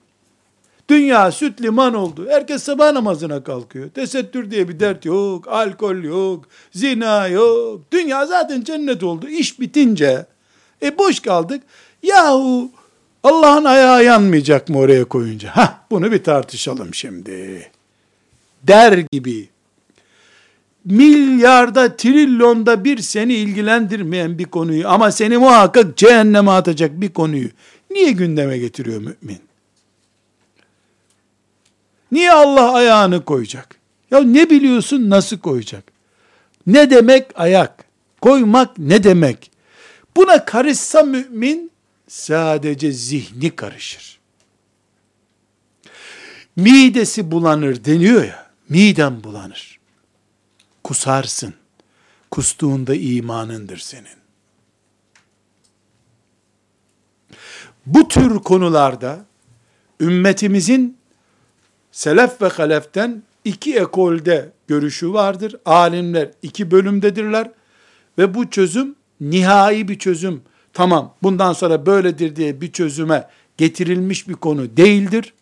Dünya 0.88 1.32
süt 1.32 1.62
liman 1.62 1.94
oldu. 1.94 2.26
Herkes 2.30 2.62
sabah 2.62 2.92
namazına 2.92 3.44
kalkıyor. 3.44 3.90
Tesettür 3.90 4.50
diye 4.50 4.68
bir 4.68 4.80
dert 4.80 5.04
yok. 5.04 5.48
Alkol 5.48 5.96
yok. 5.96 6.44
Zina 6.72 7.28
yok. 7.28 7.80
Dünya 7.92 8.26
zaten 8.26 8.64
cennet 8.64 9.02
oldu. 9.02 9.28
İş 9.28 9.60
bitince 9.60 10.26
e 10.82 10.98
boş 10.98 11.20
kaldık. 11.20 11.62
Yahu 12.02 12.70
Allah'ın 13.26 13.64
ayağı 13.64 14.04
yanmayacak 14.04 14.68
mı 14.68 14.78
oraya 14.78 15.04
koyunca? 15.04 15.56
Ha, 15.56 15.80
bunu 15.90 16.12
bir 16.12 16.24
tartışalım 16.24 16.94
şimdi. 16.94 17.70
Der 18.62 18.98
gibi 19.12 19.48
milyarda, 20.84 21.96
trilyonda 21.96 22.84
bir 22.84 22.98
seni 22.98 23.34
ilgilendirmeyen 23.34 24.38
bir 24.38 24.44
konuyu 24.44 24.88
ama 24.88 25.12
seni 25.12 25.38
muhakkak 25.38 25.96
cehenneme 25.96 26.50
atacak 26.50 27.00
bir 27.00 27.08
konuyu 27.08 27.48
niye 27.90 28.12
gündeme 28.12 28.58
getiriyor 28.58 28.98
mümin? 28.98 29.40
Niye 32.12 32.32
Allah 32.32 32.72
ayağını 32.72 33.24
koyacak? 33.24 33.76
Ya 34.10 34.20
ne 34.20 34.50
biliyorsun 34.50 35.10
nasıl 35.10 35.38
koyacak? 35.38 35.84
Ne 36.66 36.90
demek 36.90 37.26
ayak? 37.34 37.84
Koymak 38.20 38.78
ne 38.78 39.04
demek? 39.04 39.50
Buna 40.16 40.44
karışsa 40.44 41.02
mümin 41.02 41.70
sadece 42.09 42.92
zihni 42.92 43.57
karışır. 43.57 44.18
Midesi 46.57 47.30
bulanır 47.30 47.84
deniyor 47.84 48.24
ya, 48.24 48.50
miden 48.68 49.24
bulanır. 49.24 49.80
Kusarsın. 50.84 51.54
Kustuğunda 52.30 52.94
imanındır 52.94 53.78
senin. 53.78 54.16
Bu 57.86 58.09
tür 58.09 58.38
konularda 58.38 59.26
ümmetimizin 60.00 60.98
selef 61.92 62.42
ve 62.42 62.48
haleften 62.48 63.22
iki 63.44 63.76
ekolde 63.76 64.52
görüşü 64.66 65.12
vardır. 65.12 65.57
Alimler 65.64 66.30
iki 66.42 66.70
bölümdedirler 66.70 67.50
ve 68.18 68.34
bu 68.34 68.50
çözüm 68.50 68.94
nihai 69.20 69.88
bir 69.88 69.98
çözüm. 69.98 70.42
Tamam 70.76 71.14
bundan 71.22 71.52
sonra 71.52 71.86
böyledir 71.86 72.36
diye 72.36 72.60
bir 72.60 72.72
çözüme 72.72 73.28
getirilmiş 73.56 74.28
bir 74.28 74.34
konu 74.34 74.76
değildir. 74.76 75.34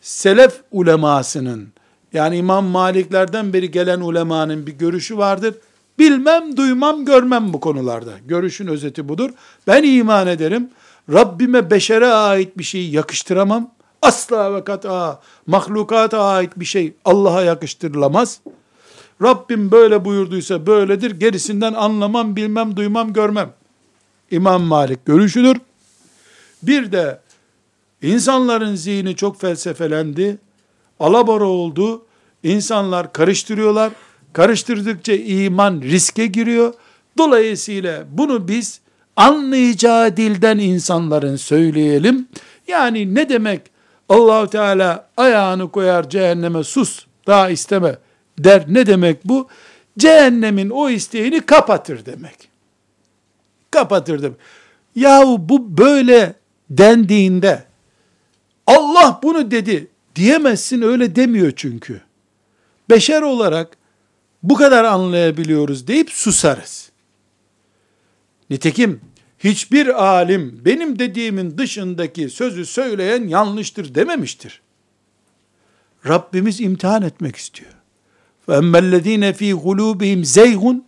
Selef 0.00 0.60
ulemasının 0.72 1.68
yani 2.12 2.36
İmam 2.36 2.64
Maliklerden 2.64 3.52
beri 3.52 3.70
gelen 3.70 4.00
ulemanın 4.00 4.66
bir 4.66 4.72
görüşü 4.72 5.18
vardır. 5.18 5.54
Bilmem, 5.98 6.56
duymam, 6.56 7.04
görmem 7.04 7.52
bu 7.52 7.60
konularda. 7.60 8.10
Görüşün 8.26 8.66
özeti 8.66 9.08
budur. 9.08 9.30
Ben 9.66 9.82
iman 9.82 10.26
ederim. 10.26 10.70
Rabbime 11.12 11.70
beşere 11.70 12.06
ait 12.06 12.58
bir 12.58 12.64
şeyi 12.64 12.90
yakıştıramam. 12.90 13.70
Asla 14.02 14.54
ve 14.54 14.64
kat'a 14.64 15.20
mahlukata 15.46 16.24
ait 16.24 16.50
bir 16.56 16.64
şey 16.64 16.92
Allah'a 17.04 17.42
yakıştırılamaz. 17.42 18.40
Rabbim 19.22 19.70
böyle 19.70 20.04
buyurduysa 20.04 20.66
böyledir. 20.66 21.10
Gerisinden 21.10 21.72
anlamam, 21.72 22.36
bilmem, 22.36 22.76
duymam, 22.76 23.12
görmem. 23.12 23.57
İmam 24.30 24.62
Malik 24.62 25.06
görüşüdür. 25.06 25.56
Bir 26.62 26.92
de 26.92 27.20
insanların 28.02 28.74
zihni 28.74 29.16
çok 29.16 29.40
felsefelendi. 29.40 30.38
Alabora 31.00 31.44
oldu. 31.44 32.04
İnsanlar 32.42 33.12
karıştırıyorlar. 33.12 33.92
Karıştırdıkça 34.32 35.12
iman 35.12 35.80
riske 35.82 36.26
giriyor. 36.26 36.74
Dolayısıyla 37.18 38.04
bunu 38.10 38.48
biz 38.48 38.80
anlayacağı 39.16 40.16
dilden 40.16 40.58
insanların 40.58 41.36
söyleyelim. 41.36 42.28
Yani 42.68 43.14
ne 43.14 43.28
demek 43.28 43.62
Allahu 44.08 44.50
Teala 44.50 45.08
ayağını 45.16 45.70
koyar 45.70 46.10
cehenneme 46.10 46.64
sus 46.64 47.06
daha 47.26 47.50
isteme 47.50 47.98
der. 48.38 48.64
Ne 48.68 48.86
demek 48.86 49.24
bu? 49.24 49.48
Cehennemin 49.98 50.70
o 50.70 50.90
isteğini 50.90 51.40
kapatır 51.40 52.06
demek 52.06 52.47
Kapatır 53.77 54.23
demek. 54.23 54.37
Yahu 54.95 55.49
bu 55.49 55.77
böyle 55.77 56.35
dendiğinde 56.69 57.65
Allah 58.67 59.19
bunu 59.23 59.51
dedi 59.51 59.87
diyemezsin 60.15 60.81
öyle 60.81 61.15
demiyor 61.15 61.53
çünkü. 61.55 62.01
Beşer 62.89 63.21
olarak 63.21 63.77
bu 64.43 64.55
kadar 64.55 64.83
anlayabiliyoruz 64.83 65.87
deyip 65.87 66.09
susarız. 66.11 66.91
Nitekim 68.49 69.01
hiçbir 69.39 70.03
alim 70.03 70.61
benim 70.65 70.99
dediğimin 70.99 71.57
dışındaki 71.57 72.29
sözü 72.29 72.65
söyleyen 72.65 73.27
yanlıştır 73.27 73.95
dememiştir. 73.95 74.61
Rabbimiz 76.07 76.61
imtihan 76.61 77.01
etmek 77.01 77.35
istiyor. 77.35 77.71
فَاَمَّا 78.47 78.79
الَّذ۪ينَ 78.79 79.33
ف۪ي 79.33 79.53
قُلُوبِهِمْ 79.53 80.23
زَيْغٌ 80.23 80.81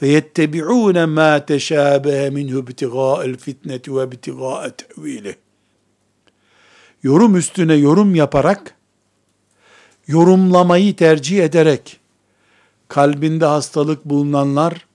فَيَتَّبِعُونَ 0.00 0.98
مَا 1.18 1.32
تَشَابَهَ 1.50 2.18
مِنْهُ 2.36 2.54
ابْتِغَاءَ 2.62 3.18
الْفِتْنَةِ 3.30 3.84
وَابْتِغَاءَ 3.96 4.62
تَعْو۪يلِهِ 4.80 5.34
Yorum 7.02 7.36
üstüne 7.36 7.74
yorum 7.74 8.14
yaparak, 8.14 8.74
yorumlamayı 10.06 10.96
tercih 10.96 11.44
ederek, 11.44 12.00
kalbinde 12.88 13.44
hastalık 13.44 14.04
bulunanlar, 14.04 14.86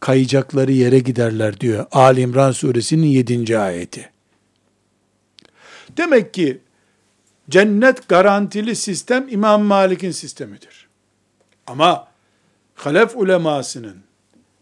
kayacakları 0.00 0.72
yere 0.72 0.98
giderler 0.98 1.60
diyor. 1.60 1.86
Ali 1.92 2.20
İmran 2.20 2.52
suresinin 2.52 3.06
7. 3.06 3.58
ayeti. 3.58 4.10
Demek 5.96 6.34
ki 6.34 6.60
cennet 7.50 8.08
garantili 8.08 8.76
sistem 8.76 9.26
İmam 9.28 9.62
Malik'in 9.62 10.10
sistemidir. 10.10 10.88
Ama 11.66 12.08
halef 12.74 13.16
ulemasının, 13.16 13.96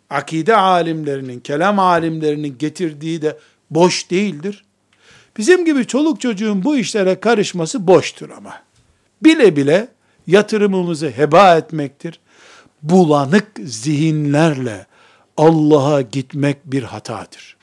akide 0.10 0.56
alimlerinin, 0.56 1.40
kelam 1.40 1.80
alimlerinin 1.80 2.58
getirdiği 2.58 3.22
de 3.22 3.38
boş 3.70 4.12
değildir. 4.12 4.66
Bizim 5.38 5.66
gibi 5.66 5.88
çoluk 5.88 6.22
çocuğun 6.22 6.64
bu 6.64 6.78
işlere 6.78 7.20
karışması 7.20 7.88
boştur 7.88 8.30
ama. 8.30 8.62
Bile 9.24 9.56
bile 9.56 9.88
yatırımımızı 10.28 11.10
heba 11.10 11.58
etmektir. 11.58 12.20
Bulanık 12.84 13.48
zihinlerle 13.64 14.86
Allah'a 15.38 16.02
gitmek 16.02 16.58
bir 16.66 16.84
hatadır. 16.84 17.58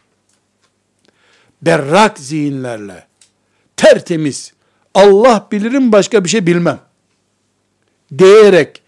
Berrak 1.63 2.19
zihinlerle, 2.19 3.07
tertemiz, 3.77 4.53
Allah 4.95 5.49
bilirim 5.53 5.93
başka 5.93 6.25
bir 6.25 6.29
şey 6.29 6.47
bilmem. 6.47 6.81
Diyerek 8.19 8.83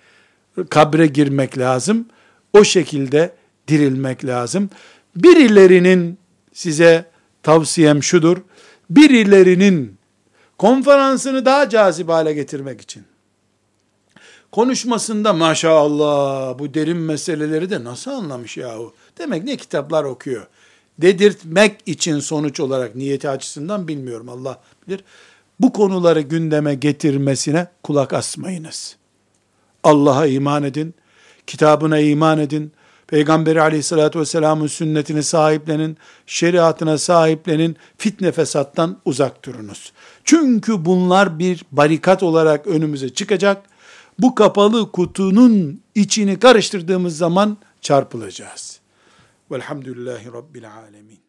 kabre 0.71 1.07
girmek 1.07 1.59
lazım. 1.59 2.09
O 2.53 2.65
şekilde 2.65 3.38
dirilmek 3.69 4.25
lazım. 4.25 4.71
Birilerinin 5.17 6.19
size 6.53 7.11
tavsiyem 7.43 8.03
şudur. 8.03 8.39
Birilerinin 8.91 9.99
konferansını 10.59 11.45
daha 11.45 11.69
cazip 11.69 12.09
hale 12.09 12.33
getirmek 12.33 12.81
için 12.81 13.05
konuşmasında 14.53 15.33
maşallah 15.33 16.59
bu 16.59 16.75
derin 16.75 16.97
meseleleri 16.97 17.71
de 17.71 17.85
nasıl 17.85 18.11
anlamış 18.11 18.57
yahu. 18.57 18.95
Demek 19.19 19.45
ne 19.45 19.57
kitaplar 19.57 20.05
okuyor. 20.05 20.47
Dedirtmek 20.99 21.81
için 21.87 22.19
sonuç 22.21 22.61
olarak 22.61 22.95
niyeti 22.95 23.29
açısından 23.29 23.89
bilmiyorum 23.89 24.29
Allah 24.29 24.61
bilir. 24.87 25.05
Bu 25.61 25.73
konuları 25.73 26.21
gündeme 26.21 26.75
getirmesine 26.75 27.67
kulak 27.83 28.13
asmayınız. 28.13 28.97
Allah'a 29.85 30.27
iman 30.27 30.63
edin, 30.63 30.95
kitabına 31.47 31.99
iman 31.99 32.39
edin, 32.39 32.73
Peygamberi 33.09 33.63
aleyhissalatü 33.63 34.21
vesselamın 34.21 34.67
sünnetini 34.67 35.23
sahiplenin, 35.23 35.99
şeriatına 36.27 36.99
sahiplenin, 36.99 37.77
fitne 37.99 38.33
fesattan 38.33 38.99
uzak 39.05 39.45
durunuz. 39.45 39.93
Çünkü 40.25 40.85
bunlar 40.85 41.39
bir 41.39 41.65
barikat 41.73 42.23
olarak 42.23 42.67
önümüze 42.67 43.09
çıkacak 43.09 43.63
bu 44.19 44.35
kapalı 44.35 44.93
kutunun 44.93 45.83
içini 45.95 46.39
karıştırdığımız 46.39 47.17
zaman 47.17 47.57
çarpılacağız. 47.81 48.81
Velhamdülillahi 49.51 50.33
Rabbil 50.33 50.73
Alemin. 50.73 51.28